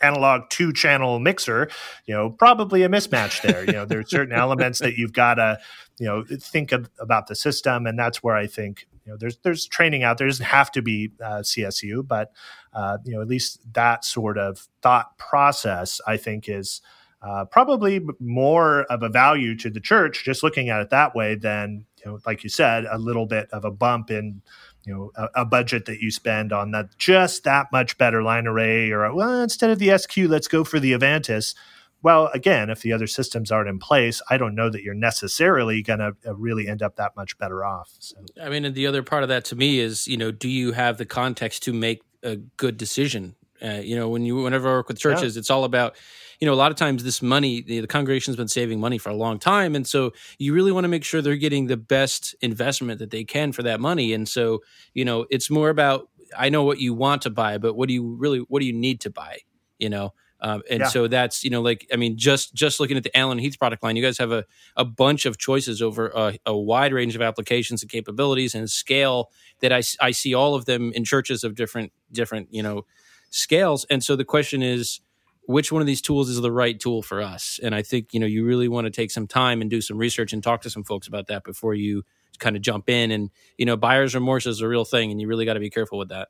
[0.00, 1.68] analog two channel mixer
[2.06, 3.64] you know probably a mismatch there.
[3.64, 5.58] You know there's certain elements that you've got to
[5.98, 9.38] you know think of, about the system and that's where i think you know there's
[9.38, 10.26] there's training out there.
[10.26, 12.32] It doesn't have to be uh, csu but
[12.72, 16.80] uh, you know at least that sort of thought process i think is
[17.22, 21.34] uh, probably more of a value to the church just looking at it that way
[21.34, 24.42] than you know like you said a little bit of a bump in
[24.84, 28.46] you know a, a budget that you spend on that just that much better line
[28.46, 31.54] array or well instead of the sq let's go for the avantis.
[32.02, 35.82] Well again if the other systems aren't in place i don't know that you're necessarily
[35.82, 38.16] going to really end up that much better off so.
[38.42, 40.72] I mean and the other part of that to me is you know do you
[40.72, 43.36] have the context to make a good decision?
[43.62, 45.96] Uh, you know when you whenever i work with churches it's all about
[46.40, 49.10] you know a lot of times this money the, the congregation's been saving money for
[49.10, 49.74] a long time.
[49.74, 53.24] And so you really want to make sure they're getting the best investment that they
[53.24, 54.12] can for that money.
[54.12, 54.62] And so
[54.94, 57.94] you know it's more about i know what you want to buy but what do
[57.94, 59.38] you really what do you need to buy
[59.78, 60.12] you know?
[60.40, 60.88] Um, and Yeah.
[60.88, 63.82] so that's you know like i mean just just looking at the allen heath product
[63.82, 64.44] line you guys have a,
[64.76, 69.30] a bunch of choices over a, a wide range of applications and capabilities and scale
[69.60, 72.84] that I I see all of them in churches of different different you know
[73.30, 73.84] scales.
[73.90, 75.00] And so the question is
[75.46, 77.60] which one of these tools is the right tool for us?
[77.62, 79.96] And i think you know you really want to take some time and do some
[79.96, 82.04] research and talk to some folks about that before you
[82.38, 83.10] kind of jump in.
[83.10, 85.70] And you know buyer's remorse is a real thing and you really got to be
[85.70, 86.28] careful with that.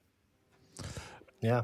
[1.40, 1.62] Yeah.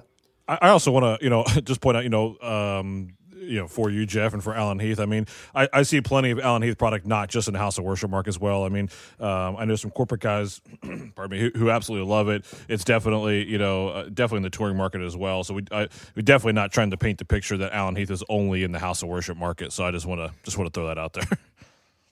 [0.49, 3.17] I I also want to, you know, just point out, you know, um,
[3.51, 5.01] you know, for you, Jeff, and for Allen Heath.
[5.01, 7.79] I mean, I, I see plenty of Allen Heath product, not just in the House
[7.79, 8.65] of Worship mark as well.
[8.65, 10.61] I mean, um, I know some corporate guys,
[11.15, 12.45] pardon me, who, who absolutely love it.
[12.69, 15.43] It's definitely, you know, uh, definitely in the touring market as well.
[15.43, 18.23] So we, I, we definitely not trying to paint the picture that Allen Heath is
[18.29, 19.73] only in the House of Worship market.
[19.73, 21.25] So I just want to, just want to throw that out there.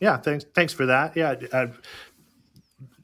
[0.01, 0.44] Yeah, thanks.
[0.55, 1.16] Thanks for that.
[1.16, 1.66] Yeah, uh,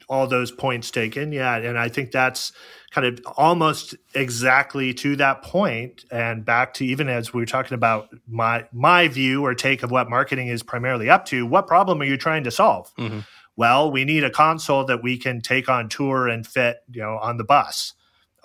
[0.09, 1.31] all those points taken.
[1.31, 2.51] Yeah, and I think that's
[2.91, 7.73] kind of almost exactly to that point, and back to even as we were talking
[7.75, 11.45] about my my view or take of what marketing is primarily up to.
[11.45, 12.91] What problem are you trying to solve?
[12.97, 13.25] Mhm.
[13.57, 17.17] Well, we need a console that we can take on tour and fit, you know,
[17.21, 17.93] on the bus.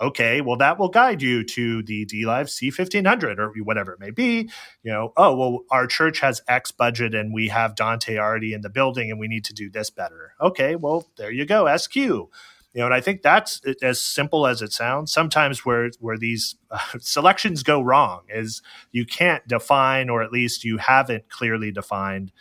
[0.01, 4.49] Okay, well, that will guide you to the dLive C1500 or whatever it may be
[4.83, 8.61] you know, oh, well, our church has X budget and we have Dante already in
[8.61, 10.33] the building and we need to do this better.
[10.41, 11.95] Okay, well, there you go, SQ.
[11.95, 15.11] You know, and I think that's as simple as it sounds.
[15.11, 18.61] Sometimes where where these uh, selections go wrong is
[18.91, 22.31] you can't define, or at least you haven't clearly defined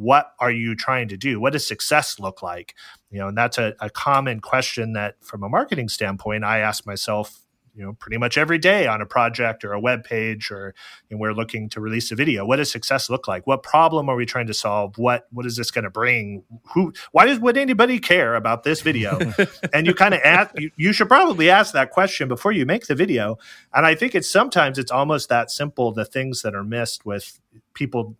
[0.00, 1.38] what are you trying to do.
[1.38, 2.74] What does success look like?
[3.10, 6.86] You know, and that's a, a common question that, from a marketing standpoint, I ask
[6.86, 7.44] myself.
[7.72, 10.74] You know, pretty much every day on a project or a web page, or
[11.08, 12.44] and we're looking to release a video.
[12.44, 13.46] What does success look like?
[13.46, 14.98] What problem are we trying to solve?
[14.98, 16.42] What what is this going to bring?
[16.74, 16.92] Who?
[17.12, 19.20] Why does would anybody care about this video?
[19.72, 20.50] and you kind of ask.
[20.58, 23.38] You, you should probably ask that question before you make the video.
[23.72, 25.92] And I think it's sometimes it's almost that simple.
[25.92, 27.40] The things that are missed with
[27.72, 28.16] people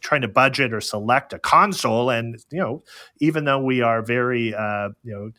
[0.00, 2.10] trying to budget or select a console.
[2.10, 2.82] And you know
[3.18, 5.30] even though we are very uh, you know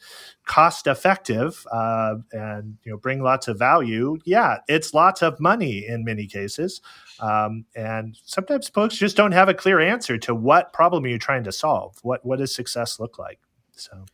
[0.45, 5.85] cost effective uh, and you know bring lots of value yeah it's lots of money
[5.87, 6.81] in many cases.
[7.19, 11.19] Um, and sometimes folks just don't have a clear answer to what problem are you
[11.19, 11.97] trying to solve.
[12.01, 13.39] What what does success look like?
[13.73, 14.05] So.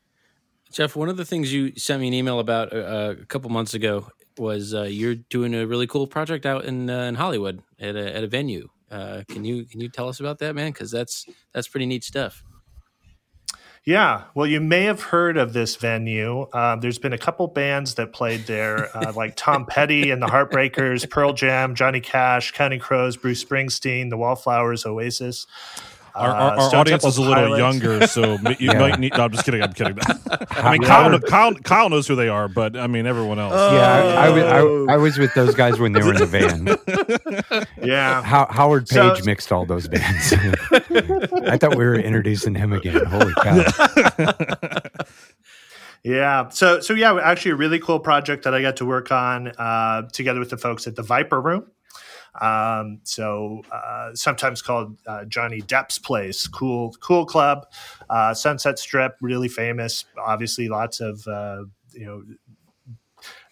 [0.70, 3.74] Jeff, one of the things you sent me an email about uh, a couple months
[3.74, 7.96] ago, was uh, you're doing a really cool project out in uh, in Hollywood at
[7.96, 8.70] a at a venue.
[8.90, 10.72] Uh, can you can you tell us about that, man?
[10.72, 12.44] Because that's that's pretty neat stuff.
[13.88, 16.46] Yeah, well, you may have heard of this venue.
[16.52, 20.28] Um, there's been a couple bands that played there, uh, like Tom Petty and the
[20.28, 25.48] Heartbreakers, Pearl Jam, Johnny Cash, Counting Crows, Bruce Springsteen, the Wallflowers, Oasis.
[26.18, 27.60] Our, Uh, our, our audience Temple is a little Pilots.
[27.60, 28.24] younger, so
[28.60, 28.80] you Yeah.
[28.80, 29.14] might need.
[29.16, 29.62] No, I'm just kidding.
[29.62, 29.98] I'm kidding.
[30.52, 33.54] I mean, Kyle, Kyle, Kyle knows who they are, but I mean, everyone else.
[33.54, 34.86] Yeah, I, I, was, Oh.
[34.90, 37.66] I, I was with those guys when they were in the van.
[37.88, 38.22] Yeah.
[38.24, 40.34] How, Howard So- Page mixed all those bands.
[40.34, 43.06] I thought we were introducing him again.
[43.06, 43.64] Holy cow!
[46.04, 46.50] Yeah.
[46.50, 50.04] So so yeah, actually a really cool project that I got to work on uh,
[50.14, 51.66] together with the folks at the Viper Room.
[52.42, 57.66] Um, so uh, sometimes called uh, Johnny Depp's place, cool cool club,
[58.10, 60.06] uh, Sunset Strip, really famous.
[60.20, 62.24] Obviously, lots of uh, you know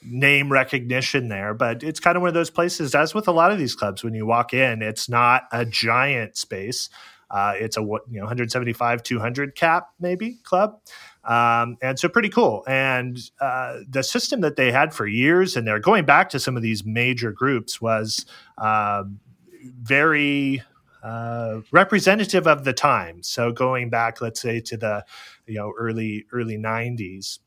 [0.03, 2.93] name recognition there, but it's kind of one of those places.
[2.93, 6.37] As with a lot of these clubs, when you walk in, it's not a giant
[6.37, 6.89] space.
[7.31, 10.79] Uh, it's a you know 175 200 cap maybe club
[11.27, 12.63] um, and so pretty cool.
[12.67, 16.55] And uh, the system that they had for years and they're going back to some
[16.55, 18.25] of these major groups was
[18.57, 19.19] um
[19.81, 20.61] very
[21.03, 23.23] uh, representative of the time.
[23.23, 25.05] So going back let's say to the
[25.47, 27.39] you know early early 90s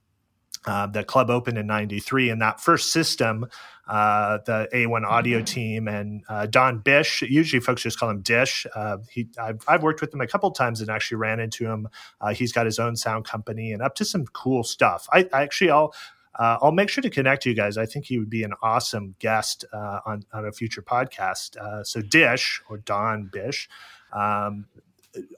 [0.67, 3.47] uh, the club opened in 93 and that first system
[3.89, 7.23] uh, the A1 audio team and uh, Don Bish.
[7.23, 8.67] Usually, folks just call him Dish.
[8.75, 11.89] Uh, he, I've, I've worked with him a couple times and actually ran into him.
[12.21, 15.09] Uh, he's got his own sound company and up to some cool stuff.
[15.13, 15.95] I, I actually, I'll
[16.39, 17.77] uh, I'll make sure to connect you guys.
[17.77, 21.57] I think he would be an awesome guest uh, on on a future podcast.
[21.57, 23.69] Uh, so Dish or Don Bish.
[24.13, 24.67] Um,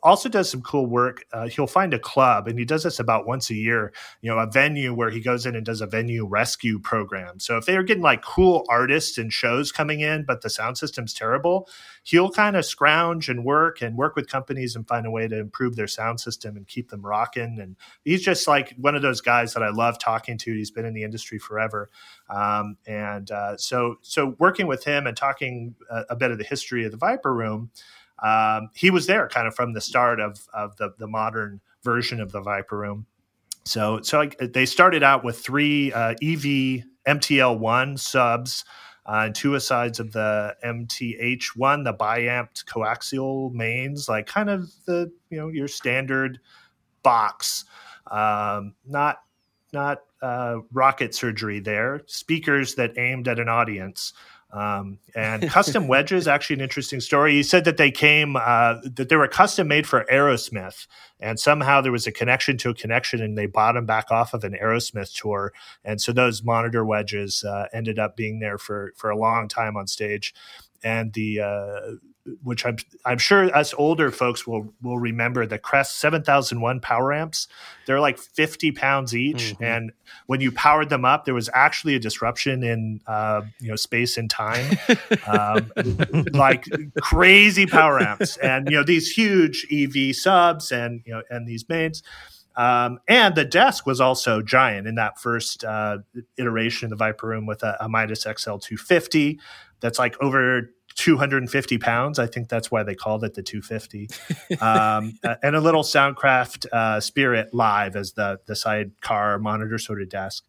[0.03, 1.25] also does some cool work.
[1.33, 3.93] Uh, he'll find a club, and he does this about once a year.
[4.21, 7.39] You know, a venue where he goes in and does a venue rescue program.
[7.39, 10.79] So if they are getting like cool artists and shows coming in, but the sound
[10.79, 11.69] system's terrible,
[12.03, 15.39] he'll kind of scrounge and work and work with companies and find a way to
[15.39, 17.59] improve their sound system and keep them rocking.
[17.61, 20.53] And he's just like one of those guys that I love talking to.
[20.53, 21.91] He's been in the industry forever,
[22.29, 26.45] um, and uh, so so working with him and talking a, a bit of the
[26.45, 27.71] history of the Viper Room
[28.23, 32.21] um, he was there kind of from the start of of the the modern version
[32.21, 33.07] of the Viper Room.
[33.65, 38.65] So so like, they started out with three uh, EV MTL one subs.
[39.07, 45.11] Uh, and two sides of the MTH1, the biamped coaxial mains, like kind of the
[45.31, 46.39] you know your standard
[47.03, 47.65] box,
[48.11, 49.23] um, not
[49.73, 52.03] not uh, rocket surgery there.
[52.07, 54.13] Speakers that aimed at an audience.
[54.53, 57.33] Um, and custom wedges, actually an interesting story.
[57.33, 60.87] He said that they came, uh, that they were custom made for Aerosmith,
[61.21, 64.35] and somehow there was a connection to a connection, and they bought them back off
[64.35, 65.53] of an Aerosmith tour,
[65.85, 69.77] and so those monitor wedges uh, ended up being there for for a long time
[69.77, 70.35] on stage,
[70.83, 71.81] and the uh,
[72.43, 77.49] which I'm I'm sure us older folks will will remember the Crest 7001 power amps.
[77.87, 79.65] They're like 50 pounds each, Mhm.
[79.65, 79.93] and
[80.27, 84.17] when you powered them up, there was actually a disruption in uh, you know space
[84.19, 84.77] and time,
[85.27, 85.71] um,
[86.33, 86.67] like
[87.01, 91.69] crazy power amps, and you know these huge EV subs, and you know and these
[91.69, 92.03] mains.
[92.57, 95.99] Um, and the desk was also giant in that first uh,
[96.37, 99.39] iteration of the Viper Room with a, a Midas XL 250
[99.81, 102.19] that's like over 250 pounds.
[102.19, 104.11] I think that's why they called it the 250.
[104.61, 110.11] Um, and a little Soundcraft uh, Spirit Live as the the sidecar monitor sort of
[110.11, 110.45] desk.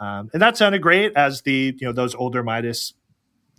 [0.00, 2.94] Um, and that sounded great as the you know those older Midas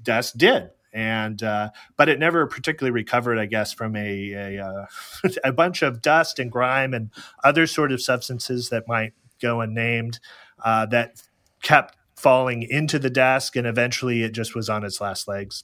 [0.01, 0.71] desks did.
[0.91, 4.85] And uh, but it never particularly recovered, I guess, from a a, uh,
[5.43, 7.11] a bunch of dust and grime and
[7.43, 10.19] other sort of substances that might go unnamed
[10.65, 11.21] uh, that
[11.61, 15.63] kept falling into the desk, and eventually it just was on its last legs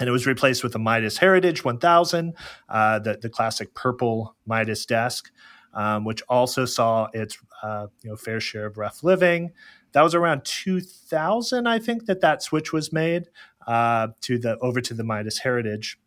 [0.00, 2.34] and it was replaced with the Midas Heritage 1000,
[2.68, 5.30] uh, the the classic purple Midas desk,
[5.74, 9.52] um, which also saw its uh, you know fair share of rough living.
[9.92, 13.28] That was around 2000, I think, that that switch was made
[13.66, 15.98] uh, to the over to the Midas Heritage,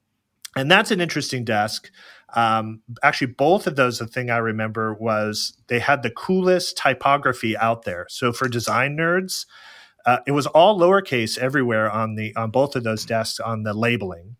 [0.55, 1.91] and that's an interesting desk.
[2.35, 7.55] Um, actually, both of those, the thing I remember was they had the coolest typography
[7.55, 8.07] out there.
[8.09, 9.45] So for design nerds,
[10.05, 13.73] uh, it was all lowercase everywhere on the on both of those desks on the
[13.73, 14.35] labeling,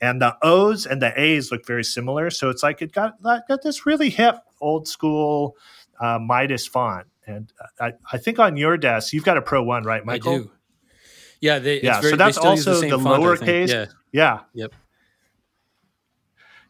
[0.00, 2.30] and the O's and the A's look very similar.
[2.30, 5.56] So it's like it got got this really hip old school
[6.00, 7.06] uh, Midas font.
[7.26, 10.32] And I, I think on your desk you've got a Pro One, right, Michael?
[10.32, 10.50] I do.
[11.40, 13.68] Yeah, they, it's Yeah, very, so that's also the font, lowercase.
[13.68, 14.40] Yeah, Yeah.
[14.54, 14.74] Yep.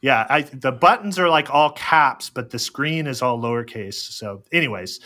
[0.01, 3.95] Yeah, I, the buttons are like all caps, but the screen is all lowercase.
[3.95, 4.99] So, anyways,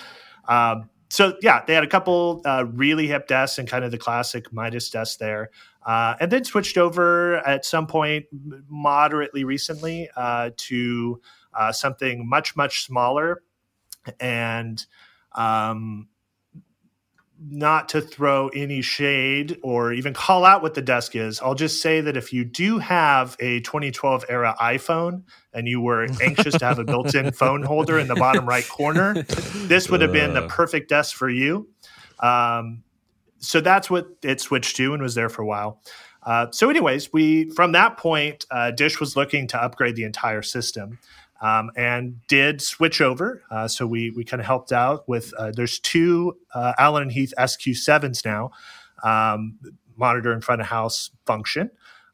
[0.49, 3.99] um, so yeah, they had a couple uh, really hip desks and kind of the
[3.99, 5.51] classic Midas desk there,
[5.85, 8.27] uh, and then switched over at some point
[8.69, 11.21] moderately recently uh, to
[11.55, 13.43] uh, something much much smaller,
[14.21, 14.85] and
[15.33, 16.09] um,
[17.39, 21.83] not to throw any shade or even call out what the desk is, I'll just
[21.83, 25.23] say that if you do have a 2012 era iPhone
[25.53, 28.67] and you were anxious to have a built in phone holder in the bottom right
[28.67, 29.23] corner,
[29.55, 31.69] this would have been the perfect desk for you.
[32.21, 32.83] Um,
[33.39, 35.81] so that's what it switched to and was there for a while.
[36.23, 40.43] Uh, so, anyways, we from that point, uh, Dish was looking to upgrade the entire
[40.43, 40.99] system
[41.41, 43.43] um, and did switch over.
[43.51, 45.33] Uh, so we we kind of helped out with.
[45.39, 48.51] Uh, there's two uh, Allen and Heath SQ7s now,
[49.03, 49.59] um,
[49.97, 51.71] monitor in front of house function.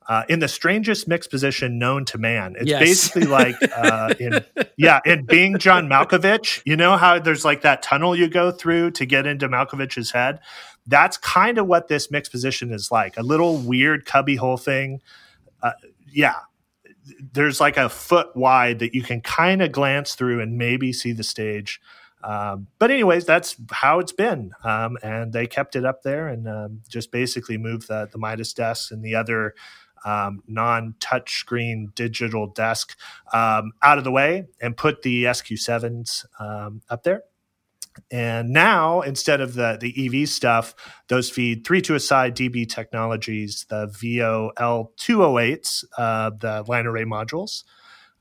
[0.08, 2.80] Uh, in the strangest mixed position known to man, it's Yes.
[2.80, 4.44] basically like uh, in
[4.76, 6.60] yeah in being John Malkovich.
[6.66, 10.40] You know how there's like that tunnel you go through to get into Malkovich's head.
[10.88, 13.16] That's kind of what this mixed position is like.
[13.16, 15.00] A little weird cubby hole thing.
[15.62, 15.70] Uh,
[16.10, 16.34] yeah,
[17.32, 21.12] there's like a foot wide that you can kind of glance through and maybe see
[21.12, 21.80] the stage.
[22.24, 26.46] Um, but anyways, that's how it's been, um, and they kept it up there and
[26.48, 29.54] um, just basically moved the the Midas desk and the other
[30.04, 32.96] um, non-touch screen digital desk
[33.32, 37.24] um, out of the way and put the SQ7s um, up there.
[38.10, 40.74] And now, instead of the the EV stuff,
[41.08, 47.04] those feed three to a side DB technologies, the VIO L208s, uh, the line array
[47.04, 47.64] modules.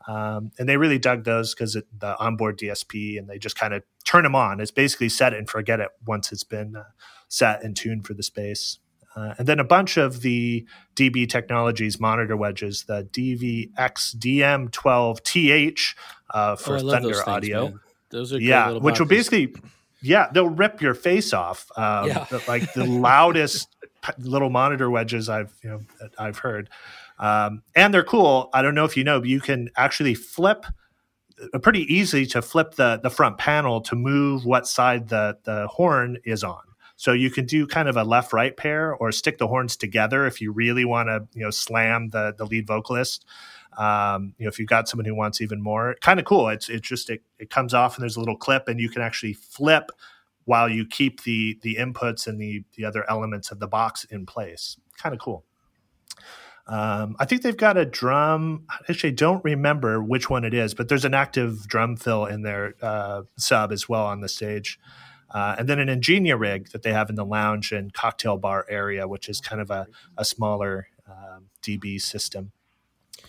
[0.08, 3.84] Um, and they really dug those because the onboard DSP and they just kind of
[4.04, 4.60] turn them on.
[4.60, 6.84] It's basically set it and forget it once it's been uh,
[7.28, 8.80] set and tuned for the space.
[9.16, 10.66] Uh, and then a bunch of the
[10.96, 15.96] DB Technologies monitor wedges, the DVX-DM12TH
[16.34, 17.80] uh, for Oh, Thunder things, audio man.
[18.12, 19.54] Those are yeah, little which will basically,
[20.02, 21.68] yeah, they'll rip your face off.
[21.78, 22.26] Um, Yeah.
[22.30, 23.70] the- like the loudest
[24.18, 25.80] little monitor wedges I've you know
[26.18, 26.70] I've heard,
[27.20, 28.50] um, and they're cool.
[28.54, 30.66] I don't know if you know, but you can actually flip.
[31.54, 35.68] uh, Pretty easy to flip the the front panel to move what side the the
[35.68, 36.62] horn is on.
[36.98, 40.28] So you can do kind of a left right pair or stick the horns together
[40.28, 43.26] if you really want to you know slam the the lead vocalist
[43.78, 46.50] um, you know, if you've got someone who wants even more, kind of cool.
[46.50, 49.02] It's it's just it, it comes off and there's a little clip, and you can
[49.02, 49.92] actually flip
[50.46, 54.26] while you keep the the inputs and the the other elements of the box in
[54.26, 54.78] place.
[54.98, 55.46] Kind of cool.
[56.68, 58.66] Um, I think they've got a drum.
[58.90, 62.44] Actually, I don't remember which one it is, but there's an active drum fill in
[62.44, 64.80] their uh, sub as well on the stage.
[65.34, 68.66] Uh, and then an Ingenia rig that they have in the lounge and cocktail bar
[68.70, 72.52] area, which is kind of a, a smaller um, DB system.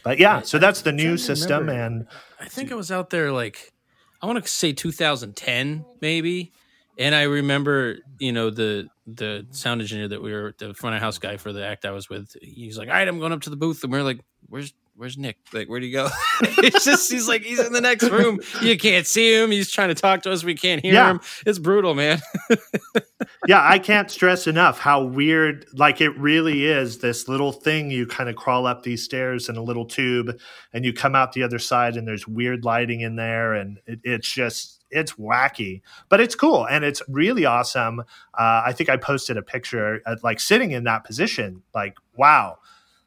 [0.05, 1.83] But yeah, so that's the new system, remember.
[1.83, 2.07] and
[2.41, 3.73] I think I was out there like
[4.21, 6.53] I want to say 2010 maybe,
[6.99, 11.03] and I remember you know the the sound engineer that we were the front of
[11.03, 12.37] house guy for the act I was with.
[12.41, 14.73] He's like, "All right, I'm going up to the booth," and we are like, "Where's
[15.03, 15.37] Where's Nick?
[15.53, 16.09] Like, where'd he go?"
[16.43, 18.39] it's just he's like he's in the next room.
[18.61, 19.51] You can't see him.
[19.51, 20.45] He's trying to talk to us.
[20.45, 21.11] We can't hear Yeah.
[21.11, 21.21] him.
[21.45, 22.21] It's brutal, man.
[23.49, 28.07] yeah, I can't stress enough how weird, like it really is this little thing you
[28.07, 30.39] kind of crawl up these stairs in a little tube
[30.73, 33.99] and you come out the other side and there's weird lighting in there and it,
[34.05, 37.99] it's just, it's wacky, but it's cool and it's really awesome.
[38.39, 42.59] Uh, I think I posted a picture at, like sitting in that position, like, wow,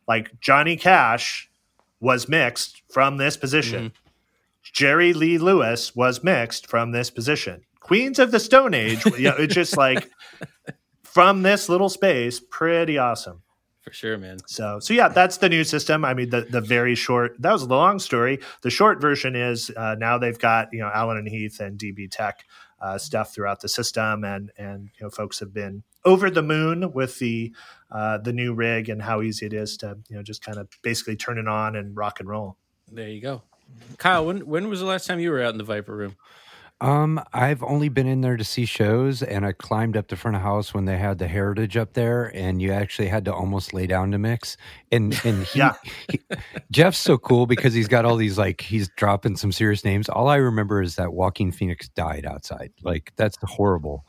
[0.09, 1.49] like Johnny Cash
[2.05, 3.91] was mixed from this position.
[4.61, 7.63] Jerry Lee Lewis was mixed from this position.
[7.79, 10.11] Queens of the Stone Age, you know, it's just like
[11.03, 13.41] from this little space, pretty awesome.
[13.81, 14.37] For sure, man.
[14.45, 16.05] So, so yeah, that's the new system.
[16.05, 18.39] I mean, the the very short that was the long story.
[18.61, 22.09] The short version is uh, now they've got you know Allen and Heath and DB
[22.09, 22.45] Tech
[22.81, 26.93] uh, stuff throughout the system, and and you know folks have been over the moon
[26.93, 27.53] with the
[27.95, 30.67] uh, the new rig and how easy it is to you know just kind of
[30.83, 32.57] basically turn it on and rock and roll.
[32.91, 33.41] There you go.
[33.97, 36.15] Kyle, when when was the last time you were out in the Viper room?
[36.81, 40.35] Um, I've only been in there to see shows, and I climbed up the front
[40.35, 43.73] of house when they had the Heritage up there, and you actually had to almost
[43.73, 44.57] lay down to mix.
[44.91, 45.73] And and he, Yeah.
[46.09, 46.19] he-
[46.71, 50.09] Jeff's so cool because he's got all these like he's dropping some serious names.
[50.09, 52.71] All I remember is that Joaquin Phoenix died outside.
[52.83, 54.05] Like that's horrible.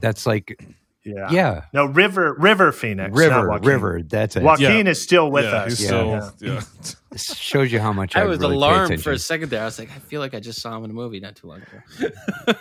[0.00, 0.60] That's like
[1.08, 4.02] Yeah, yeah, No, River River Phoenix, River River.
[4.02, 4.42] That's it.
[4.42, 5.78] Joaquin is still with yeah, us.
[5.78, 6.20] He's Yeah.
[6.30, 6.60] still, Yeah.
[7.10, 7.14] yeah.
[7.14, 9.62] This shows you how much I, I was really alarmed for a second there.
[9.62, 11.46] I was like, I feel like I just saw him in a movie not too
[11.48, 12.10] long ago.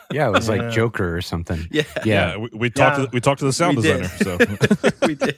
[0.11, 0.55] Yeah, it was Yeah.
[0.55, 1.67] like Joker or something.
[1.69, 2.37] yeah, Yeah, Yeah.
[2.37, 2.97] we, we talked.
[2.99, 3.05] Yeah.
[3.05, 4.03] To, we talked to the sound We did.
[4.03, 4.37] designer.
[4.79, 5.37] So we did.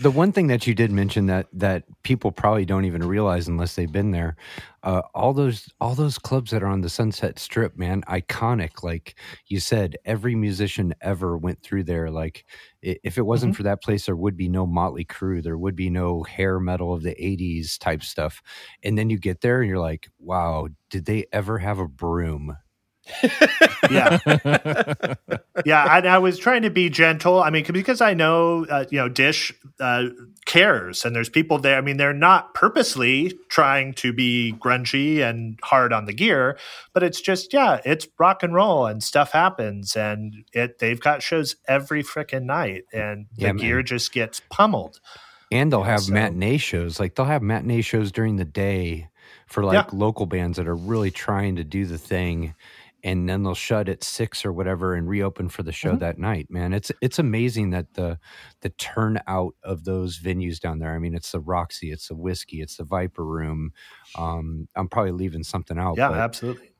[0.00, 3.76] The one thing that you did mention that that people probably don't even realize unless
[3.76, 4.36] they've been there,
[4.82, 8.82] uh, all those all those clubs that are on the Sunset Strip, man, iconic.
[8.82, 9.14] Like
[9.46, 12.10] you said, every musician ever went through there.
[12.10, 13.56] Like i- if it wasn't mm-hmm.
[13.56, 16.92] for that place, there would be no Motley Crue, there would be no hair metal
[16.94, 18.42] of the '80s type stuff.
[18.82, 22.56] And then you get there and you're like, wow, did they ever have a broom?
[23.90, 24.18] Yeah
[25.64, 28.98] yeah and i was trying to be gentle i mean because i know uh, you
[28.98, 30.04] know dish uh,
[30.46, 35.58] cares and there's people there i mean they're not purposely trying to be grungy and
[35.62, 36.58] hard on the gear
[36.92, 41.22] but it's just yeah it's rock and roll and stuff happens and it they've got
[41.22, 43.56] shows every freaking night and the Yeah, man.
[43.58, 45.00] gear just gets pummeled
[45.52, 47.00] And they'll have so- matinee shows.
[47.00, 49.08] Like they'll have matinee shows during the day
[49.46, 49.84] for like Yeah.
[49.92, 52.54] local bands that are really trying to do the thing.
[53.02, 56.00] And then they'll shut at six or whatever and reopen for the show Mhm.
[56.00, 56.50] that night.
[56.50, 58.18] Man, it's it's amazing that the
[58.60, 60.94] the turnout of those venues down there.
[60.94, 63.72] I mean, it's the Roxy, it's the Whisky, it's the Viper Room.
[64.16, 65.96] Um, I'm probably leaving something out.
[65.98, 66.72] yeah but, absolutely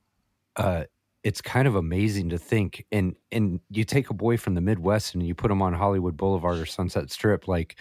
[0.57, 0.85] uh,
[1.23, 5.15] it's kind of amazing to think and and you take a boy from the midwest
[5.15, 7.79] and you put him on hollywood boulevard or sunset strip like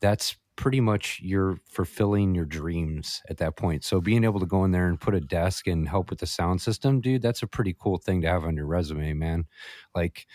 [0.00, 3.84] that's pretty much you're fulfilling your dreams at that point.
[3.84, 6.26] So being able to go in there and put a desk and help with the
[6.26, 9.46] sound system dude that's a pretty cool thing to have on your resume man.
[9.94, 10.26] Like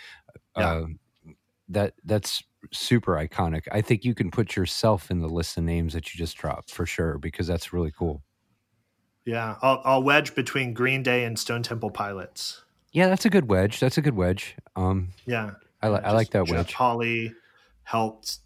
[0.58, 0.72] Yeah.
[0.72, 0.86] uh,
[1.70, 3.64] that that's super iconic.
[3.72, 6.72] I think you can put yourself in the list of names that you just dropped
[6.72, 8.24] for sure because that's really cool.
[9.26, 12.64] Yeah I'll, I'll wedge between green day and stone temple pilots.
[12.94, 13.82] Yeah that's a good wedge.
[13.82, 14.56] That's a good wedge.
[14.78, 15.52] Um yeah.
[15.82, 16.74] I, li- I like that Jeff wedge.
[16.74, 17.34] Holly
[17.84, 18.38] helped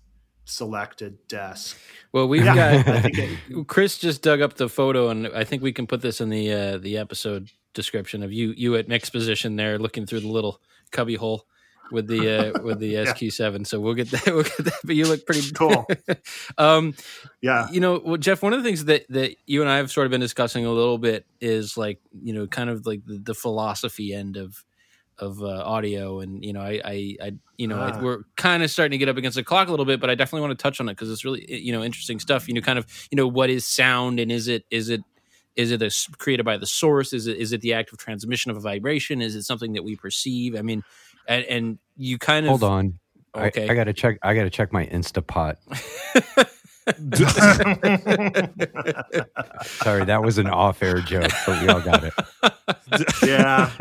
[0.48, 1.78] select a desk.
[2.14, 5.44] Well, we've Yeah, got I think it, Chris just dug up the photo, and I
[5.44, 8.88] think we can put this in the uh, the episode description of you you at
[8.88, 11.46] mix position there, looking through the little cubby hole
[11.92, 13.04] with the uh, with the Yeah.
[13.14, 13.66] SQ7.
[13.68, 14.26] So we'll get that.
[14.34, 14.80] We'll get that.
[14.84, 15.86] But you look pretty Cool.
[16.58, 16.94] um,
[17.42, 19.92] yeah, you know, well, Jeff, one of the things that that you and I have
[19.92, 23.20] sort of been discussing a little bit is like you know, kind of like the,
[23.20, 24.64] the philosophy end of
[25.20, 28.00] of uh, audio, and you know, I, I, I you know, Ah.
[28.02, 30.16] we're kind of starting to get up against the clock a little bit, but I
[30.16, 32.48] definitely want to touch on it because it's really you know interesting stuff.
[32.48, 35.02] You know, kind of you know, what is sound, and is it is it
[35.56, 37.14] is it a, s- created by the source?
[37.14, 39.22] Is it is it the act of transmission of a vibration?
[39.22, 40.56] Is it something that we perceive?
[40.56, 40.84] I mean,
[41.28, 43.00] and, and you kind of Hold on.
[43.36, 43.68] Okay.
[43.68, 44.20] I, I gotta check.
[44.22, 45.56] I gotta check my Instapot.
[49.64, 52.14] Sorry, that was an off-air joke, but we all got it.
[53.28, 53.72] yeah,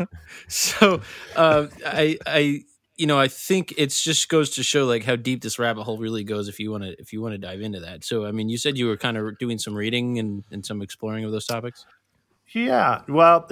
[0.49, 1.01] so
[1.35, 2.61] uh, I I
[2.95, 5.97] you know I think it's just goes to show like how deep this rabbit hole
[5.97, 8.03] really goes if you want to if you want to dive into that.
[8.03, 10.81] So I mean, you said you were kind of doing some reading and, and some
[10.81, 11.85] exploring of those topics.
[12.53, 13.01] yeah.
[13.07, 13.47] Well,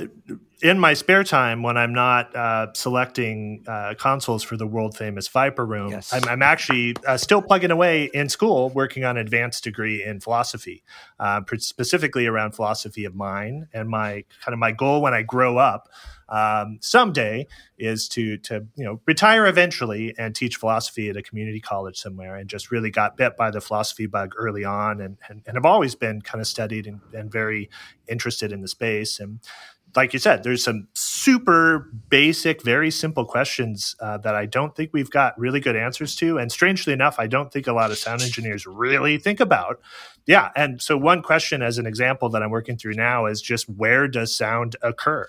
[0.62, 5.28] in my spare time when I'm not uh, selecting uh, consoles for the world famous
[5.28, 6.14] Viper Room, Yes.
[6.14, 10.20] I'm, I'm actually uh, still plugging away in school, working on an advanced degree in
[10.20, 10.84] philosophy,
[11.20, 13.68] uh, specifically around philosophy of mind.
[13.74, 15.90] And my kind of my goal when I grow up
[16.30, 17.48] um, someday
[17.78, 22.36] is to to you know retire eventually and teach philosophy at a community college somewhere
[22.36, 25.66] and just really got bit by the philosophy bug early on and and, and have
[25.66, 27.70] always been kind of studied and, and very
[28.08, 29.40] interested in the space and
[29.96, 34.92] like you said there's some super basic very simple questions uh, that i don't think
[34.94, 37.98] we've got really good answers to and strangely enough i don't think a lot of
[37.98, 39.80] sound engineers really think about
[40.26, 43.70] yeah and so one question as an example that i'm working through now is just
[43.70, 45.28] where does sound occur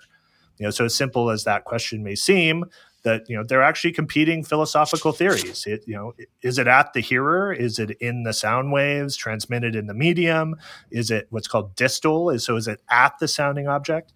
[0.58, 2.64] you know, so as simple as that question may seem,
[3.02, 5.64] that you know they're actually competing philosophical theories.
[5.66, 7.52] It, you know, is it at the hearer?
[7.52, 10.56] Is it in the sound waves transmitted in the medium?
[10.90, 12.30] Is it what's called distal?
[12.30, 14.12] Is so is it at the sounding object?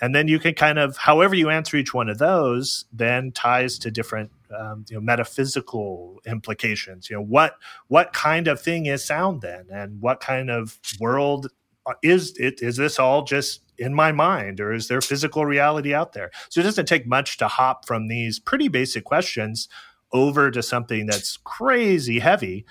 [0.00, 3.78] And then you can kind of, however you answer each one of those, then ties
[3.80, 7.08] to different, um, you know, metaphysical implications.
[7.10, 7.54] You know, what
[7.88, 11.48] what kind of thing is sound then, and what kind of world
[11.86, 12.60] uh, is it?
[12.62, 16.60] Is this all just in my mind or is there physical reality out there so
[16.60, 19.68] it doesn't take much to hop from these pretty basic questions
[20.12, 22.64] over to something that's crazy heavy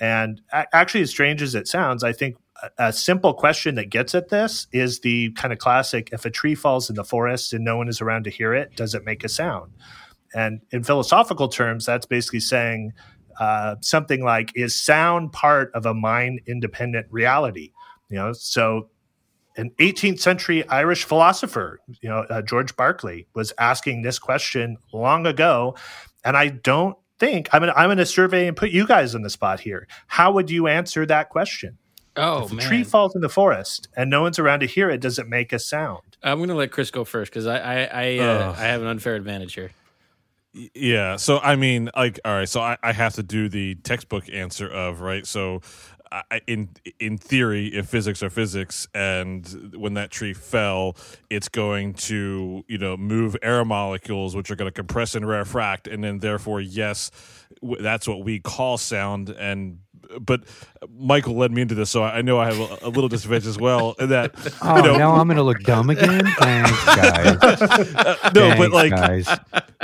[0.00, 2.36] and actually as strange as it sounds i think
[2.78, 6.54] a, simple question that gets at this is the kind of classic if a tree
[6.54, 9.24] falls in the forest and no one is around to hear it does it make
[9.24, 9.72] a sound
[10.34, 12.92] and in philosophical terms that's basically saying
[13.38, 17.72] uh, something like is sound part of a mind independent reality
[18.08, 18.88] you know so
[19.56, 25.26] an 18th century Irish philosopher, you know, uh, George Berkeley, was asking this question long
[25.26, 25.74] ago.
[26.24, 29.30] And I don't think I'm going I'm to survey and put you guys on the
[29.30, 29.88] spot here.
[30.06, 31.78] How would you answer that question?
[32.16, 34.90] Oh if a man, tree falls in the forest and no one's around to hear
[34.90, 36.16] it, does it make a sound?
[36.22, 39.14] I'm gonna let Chris go first because I I I, uh, I have an unfair
[39.14, 39.70] advantage here.
[40.74, 41.16] Yeah.
[41.16, 42.48] So I mean, like, all right.
[42.48, 45.26] So I, I have to do the textbook answer of right.
[45.26, 45.60] So,
[46.12, 46.68] I, in
[47.00, 50.96] in theory, if physics are physics, and when that tree fell,
[51.30, 55.88] it's going to you know move air molecules, which are going to compress and refract,
[55.88, 57.10] and then therefore, yes,
[57.60, 59.30] w- that's what we call sound.
[59.30, 59.80] And
[60.20, 60.42] but
[60.98, 63.58] Michael led me into this, so I know I have a, a little disadvantage as
[63.58, 63.94] well.
[63.98, 64.32] In that
[64.62, 66.24] Oh, you know, now I'm going to look dumb again.
[66.38, 67.36] Thanks, guys.
[67.42, 69.28] uh, no, but like guys.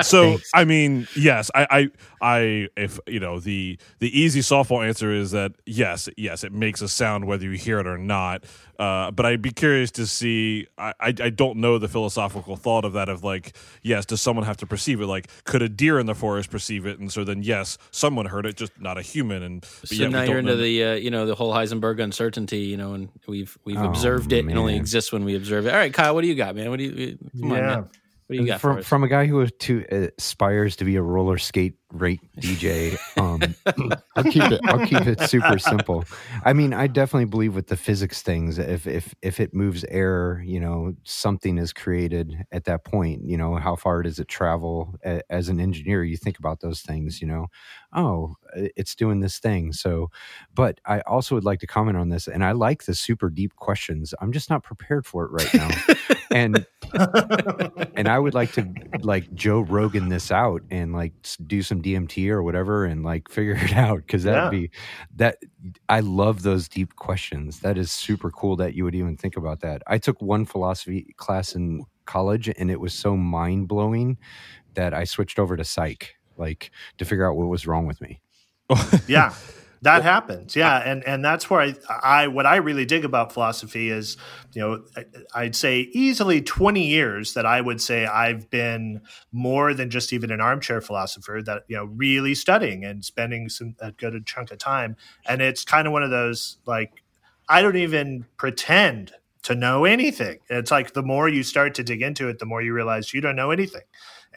[0.01, 1.91] So I mean, yes, I, I,
[2.39, 6.81] I, if you know the the easy softball answer is that yes, yes, it makes
[6.81, 8.45] a sound whether you hear it or not.
[8.79, 10.67] Uh, but I'd be curious to see.
[10.77, 13.09] I, I, I don't know the philosophical thought of that.
[13.09, 15.07] Of like, yes, does someone have to perceive it?
[15.07, 16.99] Like, could a deer in the forest perceive it?
[16.99, 19.43] And so then, yes, someone heard it, just not a human.
[19.45, 22.61] And So yet now you're into know- the uh, you know the whole Heisenberg uncertainty,
[22.61, 25.71] you know, and we've we've Oh, observed it and only exists when we observe it.
[25.73, 26.71] All right, Kyle, what do you got, man?
[26.71, 27.67] What do you come on, Yeah.
[27.67, 27.89] man?
[28.39, 31.03] What do you got from from a guy who to, uh, aspires to be a
[31.03, 32.99] roller skate rate DJ.
[33.19, 33.55] Um,
[34.17, 34.61] I'll keep it.
[34.65, 36.05] I'll keep it super simple.
[36.45, 38.59] I mean, I definitely believe with the physics things.
[38.59, 43.25] If if if it moves air, you know, something is created at that point.
[43.25, 44.95] You know, how far does it travel?
[45.31, 47.21] As an engineer, you think about those things.
[47.21, 47.47] You know,
[47.93, 49.73] oh, it's doing this thing.
[49.73, 50.11] So,
[50.55, 53.57] but I also would like to comment on this, and I like the super deep
[53.57, 54.15] questions.
[54.21, 55.71] I'm just not prepared for it right now,
[56.31, 56.67] and
[57.97, 58.67] and I would like to
[59.03, 61.13] like Joe Rogan this out and like
[61.47, 64.61] do some DMT or whatever and like figure it out because that'd Yeah.
[64.61, 64.71] be
[65.17, 65.39] that
[65.89, 67.61] I love those deep questions.
[67.61, 69.83] That is super cool that you would even think about that.
[69.87, 74.19] I took one philosophy class in college and it was so mind blowing
[74.75, 78.21] that I switched over to psych like to figure out what was wrong with me.
[79.07, 79.35] yeah
[79.83, 80.55] that happens.
[80.57, 84.17] Yeah and and that's where I, I what i really dig about philosophy is
[84.53, 85.05] you know I-
[85.43, 89.01] i'd say easily 20 years that i would say i've been
[89.33, 93.75] more than just even an armchair philosopher that you know really studying and spending some
[93.81, 94.97] a good chunk of time.
[95.27, 97.03] And it's kind of one of those like
[97.49, 99.13] i don't even pretend
[99.43, 100.39] to know anything.
[100.49, 103.21] It's like the more you start to dig into it the more you realize you
[103.21, 103.83] don't know anything.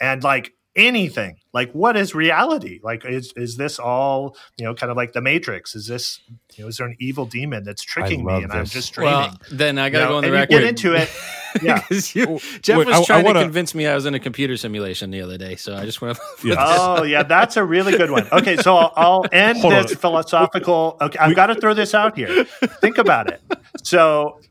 [0.01, 1.37] And like anything.
[1.53, 2.79] Like what is reality?
[2.83, 5.75] Like is is this all you know kind of like the matrix?
[5.75, 6.19] Is this
[6.55, 9.13] you know is there an evil demon that's tricking me love and i'm just dreaming?
[9.13, 10.49] well, then I got to You know, go on the record.
[10.49, 11.09] get into it.
[11.61, 11.79] Yeah.
[11.87, 14.13] 'Cause you- Jeff wait, was I- I trying wanna- to convince me I was in
[14.13, 16.23] a computer simulation the other day, so I just want to.
[16.49, 16.55] Yeah.
[16.59, 18.27] oh yeah that's a really good one.
[18.33, 19.97] Okay so i'll, I'll end Hold this on.
[19.97, 22.43] philosophical okay i've got to throw this out here.
[22.81, 23.41] Think about it.
[23.83, 24.41] So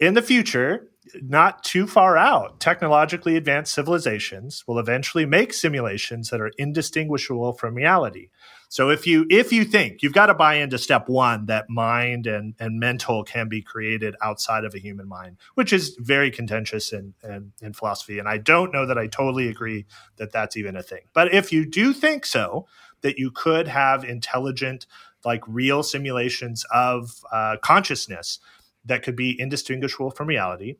[0.00, 0.90] in the future
[1.22, 2.60] not too far out.
[2.60, 8.28] Technologically advanced civilizations will eventually make simulations that are indistinguishable from reality.
[8.68, 12.26] So if you if you think you've got to buy into step one that mind
[12.26, 16.92] and and mental can be created outside of a human mind which is very contentious
[16.92, 18.18] in, in in philosophy.
[18.18, 19.86] And i don't know that i totally agree
[20.16, 21.02] that that's even a thing.
[21.12, 22.66] But if you do think so
[23.02, 24.86] that you could have intelligent
[25.24, 28.40] like real simulations of uh, consciousness
[28.84, 30.76] that could be indistinguishable from reality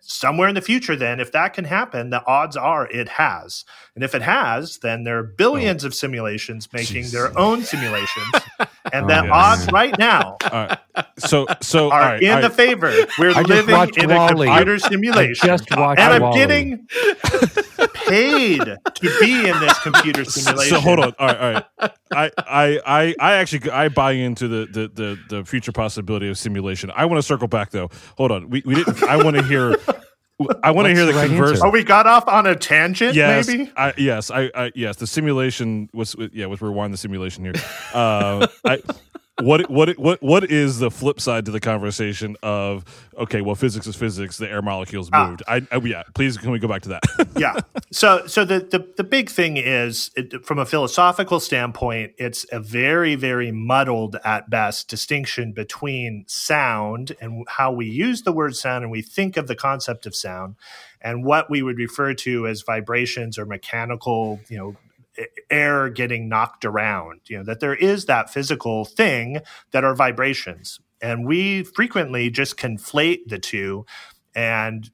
[0.00, 3.64] somewhere in the future then if that can happen the odds are it has
[3.94, 5.88] and if it has then there are billions oh.
[5.88, 7.12] of simulations making Jeez.
[7.12, 8.26] their own simulations
[8.92, 9.30] and Oh, the yes.
[9.32, 10.36] odds right now.
[11.18, 14.46] So so are right, in all the favor we're I living in a Wall-E.
[14.46, 16.38] computer I simulation just watched and i'm Wall-E.
[16.38, 16.86] getting
[18.06, 21.12] paid to be in this computer simulation So hold on.
[21.18, 21.64] All right, all right.
[22.12, 26.38] I, I, I, I actually I buy into the, the the the future possibility of
[26.38, 26.92] simulation.
[26.94, 27.90] I want to circle back though.
[28.16, 28.50] Hold on.
[28.50, 29.02] We we didn't.
[29.02, 29.76] I want to hear.
[30.62, 31.50] I want to hear the, the right converse.
[31.52, 31.66] answer?
[31.66, 34.96] oh we got off on a tangent Yes, maybe I, yes, I, I, yes.
[34.96, 36.46] The simulation was, yeah.
[36.46, 37.54] Let's rewind the simulation here.
[37.92, 38.82] Uh, I,
[39.42, 42.84] what, what, what, what is the flip side to the conversation of
[43.18, 43.40] okay?
[43.40, 44.38] Well, physics is physics.
[44.38, 45.28] The air molecules Ah.
[45.28, 45.42] moved.
[45.48, 46.04] I, I, yeah.
[46.14, 47.02] Please, can we go back to that?
[47.36, 47.56] yeah.
[47.90, 52.60] So so the the, the big thing is it, from a philosophical standpoint, it's a
[52.60, 58.84] very very muddled at best distinction between sound and how we use the word sound
[58.84, 60.54] and we think of the concept of sound
[61.00, 64.76] and what we would refer to as vibrations or mechanical, you know,
[65.50, 69.40] air getting knocked around, you know, that there is that physical thing
[69.72, 70.80] that are vibrations.
[71.00, 73.84] And we frequently just conflate the two
[74.34, 74.90] and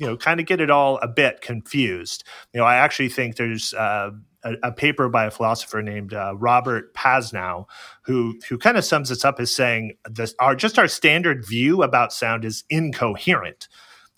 [0.00, 3.36] you know kind of get it all a bit confused you know i actually think
[3.36, 4.10] there's uh,
[4.42, 7.66] a, a paper by a philosopher named uh, robert Pasnau
[8.02, 11.82] who who kind of sums this up as saying this our just our standard view
[11.82, 13.68] about sound is incoherent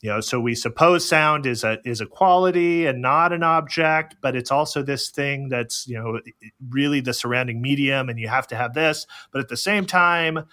[0.03, 4.16] you know so we suppose sound is a is a quality and not an object
[4.20, 6.20] but it's also this thing that's you know
[6.68, 10.44] really the surrounding medium and you have to have this but at the same time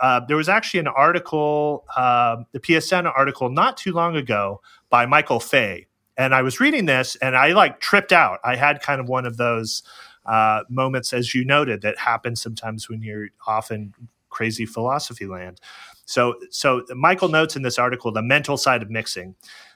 [0.00, 5.06] uh, there was actually an article, uh, the PSN article, not too long ago by
[5.06, 5.86] Michael Fay,
[6.16, 8.40] and I was reading this and I like tripped out.
[8.44, 9.82] I had kind of one of those
[10.26, 13.94] uh, moments, as you noted, that happens sometimes when you're off in
[14.28, 15.60] crazy philosophy land.
[16.08, 19.34] So, so Michael notes in this article the mental side of mixing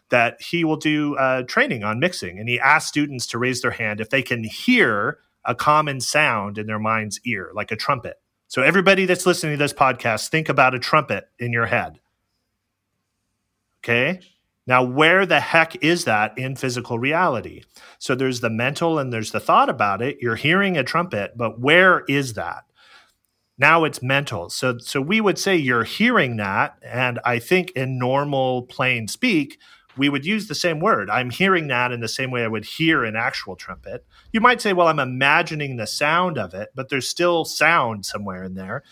[0.09, 3.70] that he will do uh, training on mixing, and he asks students to raise their
[3.70, 8.18] hand if they can hear a common sound in their mind's ear, like a trumpet.
[8.49, 12.01] So, everybody that's listening to this podcast, think about a trumpet in your head.
[13.85, 14.20] Okay.
[14.66, 17.64] Now, where the heck is that in physical reality?
[17.99, 20.16] So, there's the mental and there's the thought about it.
[20.22, 22.64] You're hearing a trumpet, but where is that?
[23.62, 24.50] Now it's mental.
[24.50, 26.76] So, so we would say you're hearing that.
[26.82, 29.56] And I think in normal plain speak,
[29.96, 31.08] we would use the same word.
[31.08, 34.04] I'm hearing that in the same way I would hear an actual trumpet.
[34.32, 38.42] You might say, well, I'm imagining the sound of it, but there's still sound somewhere
[38.42, 38.82] in there.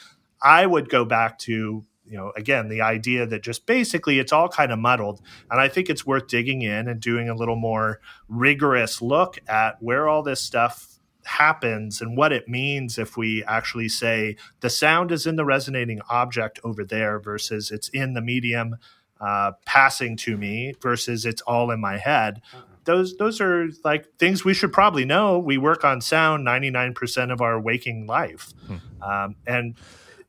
[0.41, 4.49] I would go back to, you know, again, the idea that just basically it's all
[4.49, 5.21] kind of muddled.
[5.51, 7.99] And I think it's worth digging in and doing a little more
[8.29, 10.90] rigorous look at where all this stuff
[11.31, 16.01] happens and what it means if we actually say the sound is in the resonating
[16.11, 18.77] object over there versus it's in the medium
[19.21, 22.43] uh, passing to me versus it's all in my head.
[22.85, 25.39] Those those are like things we should probably know.
[25.39, 29.03] We work on sound ninety nine percent of our waking life, hmm.
[29.03, 29.77] um, and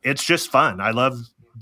[0.03, 0.81] it's just fun.
[0.81, 1.17] I love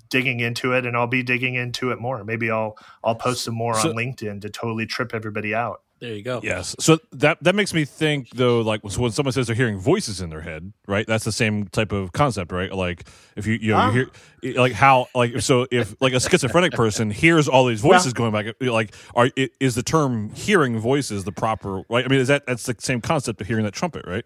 [0.10, 2.24] digging into it, and I'll be digging into it more.
[2.24, 5.84] Maybe I'll I'll post some more so, on LinkedIn to totally trip everybody out.
[6.00, 6.40] There you go.
[6.42, 6.76] Yes.
[6.80, 10.22] So that that makes me think though, like so when someone says they're hearing voices
[10.22, 11.06] in their head, right?
[11.06, 12.74] That's the same type of concept, right?
[12.74, 14.10] Like if you you know you
[14.42, 18.32] hear like how like so if like a schizophrenic person hears all these voices going
[18.32, 22.06] back, like are is the term hearing voices the proper right?
[22.06, 24.26] I mean, is that that's the same concept of hearing that trumpet, right?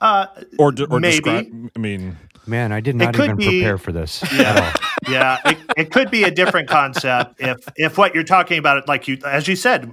[0.00, 0.26] Uh,
[0.58, 1.16] or or maybe.
[1.16, 2.16] Describe, I mean,
[2.46, 4.24] man, I did not even be, prepare for this.
[4.32, 4.72] Yeah,
[5.08, 5.38] yeah.
[5.44, 9.18] It, it could be a different concept if if what you're talking about, like you
[9.26, 9.92] as you said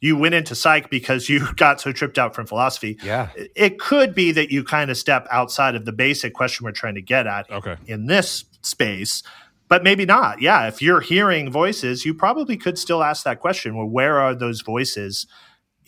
[0.00, 2.98] you went into psych because you got so tripped out from philosophy.
[3.02, 3.30] Yeah.
[3.54, 6.94] It could be that you kind of step outside of the basic question we're trying
[6.96, 7.76] to get at okay.
[7.86, 9.22] in this space,
[9.68, 10.40] but maybe not.
[10.40, 10.66] Yeah.
[10.68, 13.76] If you're hearing voices, you probably could still ask that question.
[13.76, 15.26] Well, where are those voices?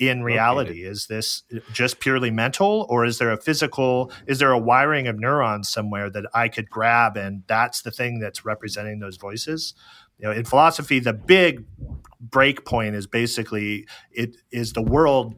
[0.00, 0.82] in reality?
[0.82, 4.10] Is this just purely mental, or is there a physical?
[4.26, 8.18] Is there a wiring of neurons somewhere that I could grab, and that's the thing
[8.18, 9.74] that's representing those voices?
[10.20, 11.64] You know, in philosophy, the big
[12.20, 15.34] break point is basically it is the world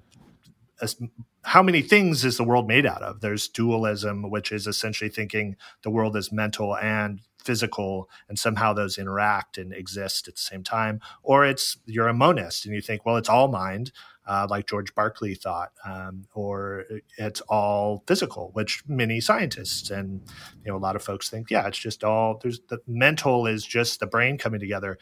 [0.81, 0.97] as,
[1.45, 3.21] how many things is the world made out of?
[3.21, 8.99] There's dualism which is essentially thinking the world is mental and physical and somehow those
[8.99, 11.01] interact and exist at the same time.
[11.23, 13.93] Or it's you're a monist and you think well it's all mind
[14.27, 16.85] uh, like George Berkeley thought, um, or
[17.19, 20.23] it's all physical, which many scientists and
[20.65, 23.65] you know a lot of folks think, yeah, it's just all there's the mental is
[23.65, 24.99] just the brain coming together,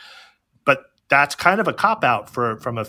[0.64, 2.86] but that's kind of a cop out for from a,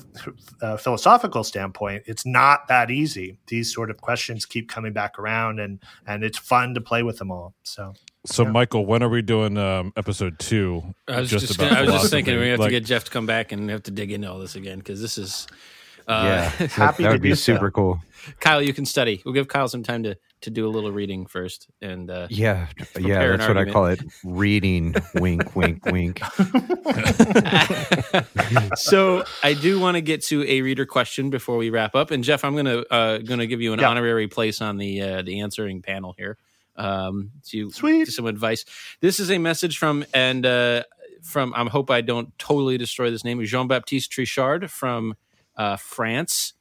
[0.61, 2.03] a, philosophical standpoint.
[2.05, 3.39] It's not that easy.
[3.47, 7.17] These sort of questions keep coming back around, and and it's fun to play with
[7.17, 7.53] them all.
[7.63, 7.93] So.
[8.23, 8.51] So, yeah.
[8.51, 10.83] Michael, when are we doing um, episode two?
[11.07, 13.05] I was just, just gonna, I was just thinking we have like, to get Jeff
[13.05, 15.47] to come back and have to dig into all this again because this is
[16.11, 17.71] uh, yeah, happy that would be super so.
[17.71, 18.01] cool.
[18.39, 19.21] Kyle, you can study.
[19.25, 22.67] We'll give Kyle some time to to do a little reading first, and uh, yeah,
[22.99, 24.01] yeah, that's what I call it.
[24.23, 26.19] Reading, wink, wink, wink.
[28.75, 32.23] so I do want to get to a reader question before we wrap up, and
[32.23, 33.89] Jeff, I'm gonna uh, gonna give you an yeah.
[33.89, 36.37] honorary place on the uh, the answering panel here.
[36.75, 38.07] Um, to Sweet.
[38.07, 38.65] some advice.
[39.01, 40.83] This is a message from and uh,
[41.23, 41.53] from.
[41.55, 43.43] I hope I don't totally destroy this name.
[43.45, 45.15] Jean Baptiste Trichard from
[45.61, 46.53] uh, France.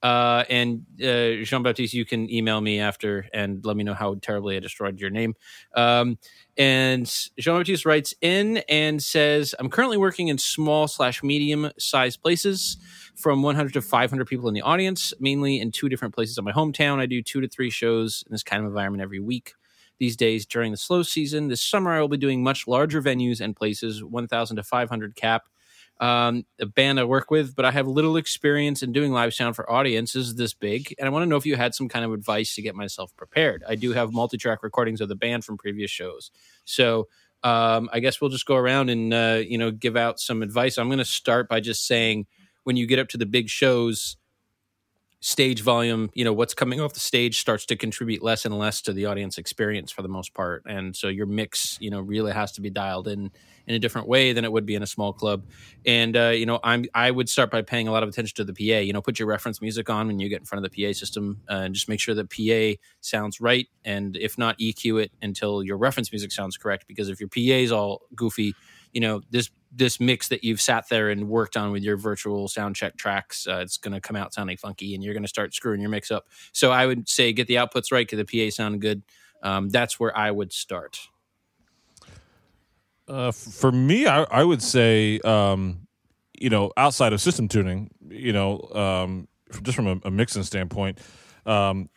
[0.00, 4.14] Uh, and uh, Jean Baptiste, you can email me after and let me know how
[4.20, 5.34] terribly I destroyed your name.
[5.74, 6.18] Um,
[6.58, 7.06] and
[7.38, 12.76] Jean Baptiste writes in and says, "I'm currently working in small slash medium sized places,
[13.16, 16.52] from 100 to 500 people in the audience, mainly in two different places in my
[16.52, 16.98] hometown.
[16.98, 19.54] I do two to three shows in this kind of environment every week."
[20.00, 21.48] These days during the slow season.
[21.48, 25.44] This summer, I will be doing much larger venues and places, 1,000 to 500 cap
[26.00, 29.56] um, a band I work with, but I have little experience in doing live sound
[29.56, 30.94] for audiences this big.
[30.98, 33.14] And I want to know if you had some kind of advice to get myself
[33.16, 33.62] prepared.
[33.68, 36.30] I do have multi track recordings of the band from previous shows.
[36.64, 37.08] So
[37.44, 40.78] um, I guess we'll just go around and, uh, you know, give out some advice.
[40.78, 42.26] I'm going to start by just saying
[42.64, 44.16] when you get up to the big shows,
[45.24, 48.82] stage volume, you know, what's coming off the stage starts to contribute less and less
[48.82, 50.62] to the audience experience for the most part.
[50.66, 53.30] And so your mix, you know, really has to be dialed in
[53.66, 55.42] in a different way than it would be in a small club.
[55.86, 58.44] And uh, you know, I'm I would start by paying a lot of attention to
[58.44, 58.80] the PA.
[58.80, 60.92] You know, put your reference music on when you get in front of the PA
[60.92, 63.66] system, uh, and just make sure the PA sounds right.
[63.82, 66.86] And if not, EQ it until your reference music sounds correct.
[66.86, 68.54] Because if your PA is all goofy,
[68.94, 72.48] you know this this mix that you've sat there and worked on with your virtual
[72.48, 75.28] sound check tracks, uh, it's going to come out sounding funky, and you're going to
[75.28, 76.26] start screwing your mix up.
[76.52, 79.02] So I would say get the outputs right, get the PA sound good.
[79.42, 81.00] Um, that's where I would start.
[83.06, 85.86] Uh, for me, I, I would say, um,
[86.38, 89.28] you know, outside of system tuning, you know, um,
[89.62, 91.00] just from a, a mixing standpoint,
[91.44, 91.90] um,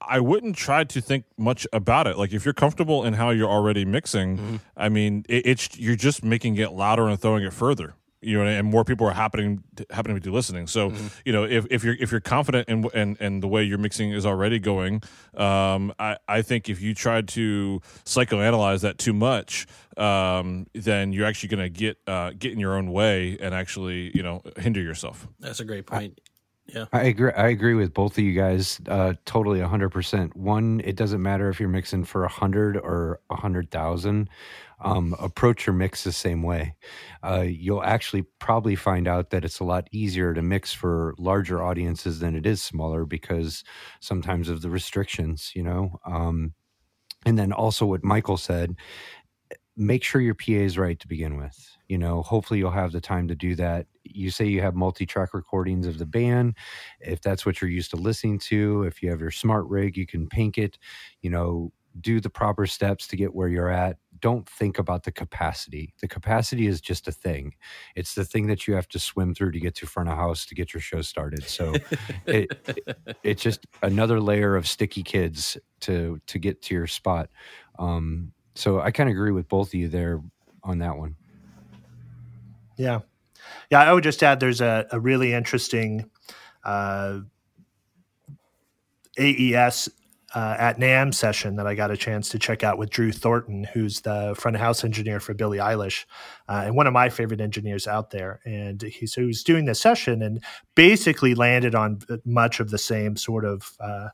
[0.00, 2.18] I, I wouldn't try to think much about it.
[2.18, 6.24] Like if you're comfortable in how you're already mixing, I mean, it, it's you're just
[6.24, 7.94] making it louder and throwing it further.
[8.22, 10.66] You know, and more people are happening to, happening to be listening.
[10.66, 10.92] So,
[11.24, 14.12] you know, if, if you're if you're confident in and and the way your mixing
[14.12, 15.02] is already going,
[15.34, 21.24] um, I I think if you try to psychoanalyze that too much, um, then you're
[21.24, 24.82] actually going to get uh, get in your own way and actually you know hinder
[24.82, 25.26] yourself.
[25.38, 26.20] That's a great point.
[26.74, 26.84] Yeah.
[26.92, 27.32] I agree.
[27.32, 28.80] I agree with both of you guys.
[28.86, 30.36] Uh, totally, hundred percent.
[30.36, 34.28] One, it doesn't matter if you're mixing for a hundred or a hundred thousand.
[34.82, 36.74] Um, approach your mix the same way.
[37.22, 41.62] Uh, you'll actually probably find out that it's a lot easier to mix for larger
[41.62, 43.62] audiences than it is smaller because
[44.00, 45.98] sometimes of the restrictions, you know.
[46.06, 46.54] Um,
[47.26, 48.76] and then also what Michael said,
[49.80, 51.76] make sure your PA is right to begin with.
[51.88, 53.86] You know, hopefully you'll have the time to do that.
[54.04, 56.54] You say you have multi track recordings of the band.
[57.00, 60.06] If that's what you're used to listening to, if you have your smart rig, you
[60.06, 60.78] can pink it,
[61.22, 63.96] you know, do the proper steps to get where you're at.
[64.20, 65.94] Don't think about the capacity.
[66.02, 67.54] The capacity is just a thing.
[67.96, 70.44] It's the thing that you have to swim through to get to front of house
[70.46, 71.42] to get your show started.
[71.44, 71.72] So
[72.26, 77.30] it, it, it's just another layer of sticky kids to to get to your spot.
[77.78, 80.20] Um, so I kind of agree with both of you there
[80.62, 81.16] on that one.
[82.76, 83.00] Yeah.
[83.70, 83.80] Yeah.
[83.80, 86.10] I would just add there's a, a really interesting
[86.64, 87.20] uh,
[89.18, 89.88] AES
[90.34, 93.64] uh, at NAMM session that I got a chance to check out with Drew Thornton,
[93.64, 96.04] who's the front of house engineer for Billie Eilish
[96.48, 98.40] uh, and one of my favorite engineers out there.
[98.44, 100.42] And he, so he was doing this session and
[100.76, 104.10] basically landed on much of the same sort of uh,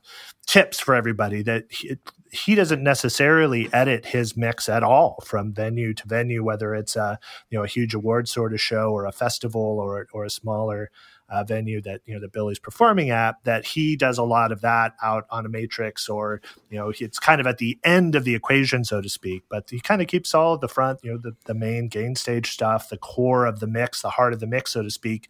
[0.47, 1.97] tips for everybody that he,
[2.31, 7.19] he doesn't necessarily edit his mix at all from venue to venue, whether it's a
[7.49, 10.89] you know a huge award sort of show or a festival or or a smaller
[11.29, 13.35] uh, venue that you know that Billie's performing at.
[13.43, 17.19] That he does a lot of that out on a matrix, or you know it's
[17.19, 19.43] kind of at the end of the equation, so to speak.
[19.49, 22.15] But he kind of keeps all of the front, you know, the the main gain
[22.15, 25.29] stage stuff, the core of the mix, the heart of the mix, so to speak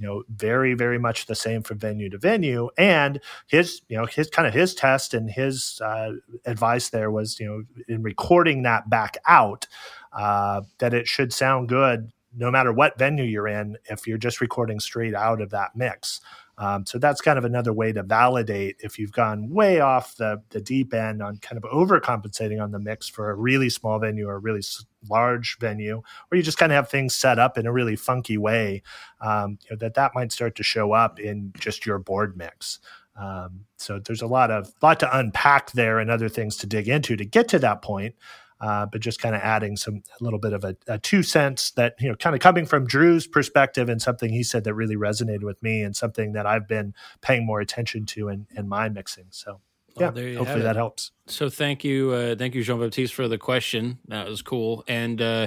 [0.00, 2.70] you know very very much the same from venue to venue.
[2.78, 6.12] And his you know his kind of his test and his uh,
[6.46, 9.66] advice there was you know in recording that back out
[10.12, 14.40] uh, that it should sound good no matter what venue you're in if you're just
[14.40, 16.20] recording straight out of that mix
[16.60, 20.42] um, so that's kind of another way to validate if you've gone way off the,
[20.50, 24.28] the deep end on kind of overcompensating on the mix for a really small venue
[24.28, 24.60] or a really
[25.08, 28.36] large venue, or you just kind of have things set up in a really funky
[28.36, 28.82] way,
[29.22, 32.78] um, you know, that that might start to show up in just your board mix.
[33.18, 36.88] Um, so there's a lot of lot to unpack there and other things to dig
[36.88, 38.14] into to get to that point.
[38.60, 41.70] Uh, but just kind of adding some a little bit of a, a, two cents
[41.72, 44.96] that you know kind of coming from drew's perspective and something he said that really
[44.96, 48.88] resonated with me and something that i've been paying more attention to in, in my
[48.88, 49.60] mixing so
[49.98, 53.28] yeah there you hopefully that helps So thank you, uh, thank you, Jean Baptiste, for
[53.28, 53.98] the question.
[54.08, 54.82] That was cool.
[54.88, 55.46] And uh,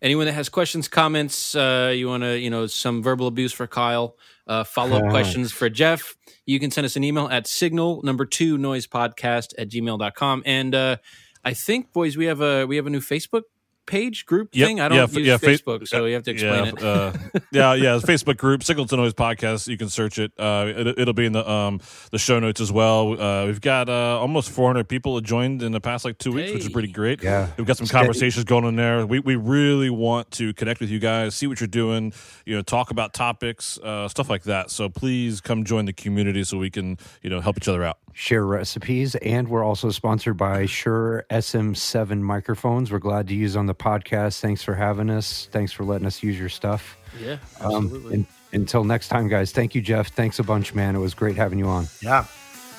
[0.00, 3.66] anyone that has questions, comments, uh, you want to, you know, some verbal abuse for
[3.66, 8.00] Kyle, uh, follow up questions for Jeff, you can send us an email at signal
[8.02, 10.42] number two noise podcast at gmail.com.
[10.46, 10.96] And uh,
[11.44, 13.42] I think, boys, we have a we have a new Facebook
[13.86, 14.80] page group Yep, thing.
[14.80, 16.82] I don't yeah, f- use yeah, fa- Facebook, so you have to explain yeah, it.
[16.84, 17.12] uh,
[17.52, 17.96] yeah, yeah.
[17.96, 19.66] the Facebook group, Signal to Noise Podcast.
[19.66, 20.30] You can search it.
[20.38, 21.80] Uh, it it'll be in the um
[22.10, 23.18] the show notes as well.
[23.18, 26.52] Uh, we've got uh, almost 400 people that joined in the past like two weeks,
[26.52, 27.22] which is pretty great.
[27.22, 27.48] Yeah.
[27.56, 27.96] we've got some It's good.
[27.98, 29.06] conversations going on there.
[29.06, 32.12] We we really want to connect with you guys, see what you're doing.
[32.44, 34.70] You know, talk about topics, uh, stuff like that.
[34.70, 37.96] So please come join the community so we can you know help each other out.
[38.20, 42.90] Share recipes, and we're also sponsored by Shure SM7 microphones.
[42.90, 44.40] We're glad to use on the podcast.
[44.40, 45.48] Thanks for having us.
[45.52, 46.98] Thanks for letting us use your stuff.
[47.22, 48.14] yeah, Um, absolutely.
[48.14, 49.52] and, until next time, guys.
[49.52, 50.08] Thank you, Jeff.
[50.08, 50.96] Thanks a bunch, man.
[50.96, 51.86] It was great having you on.
[52.02, 52.24] yeah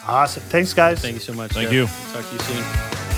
[0.07, 1.51] awesome thanks guys Thank you so much.
[1.51, 1.73] Thank Jeff.
[1.73, 2.13] you.
[2.21, 3.08] Talk to you soon.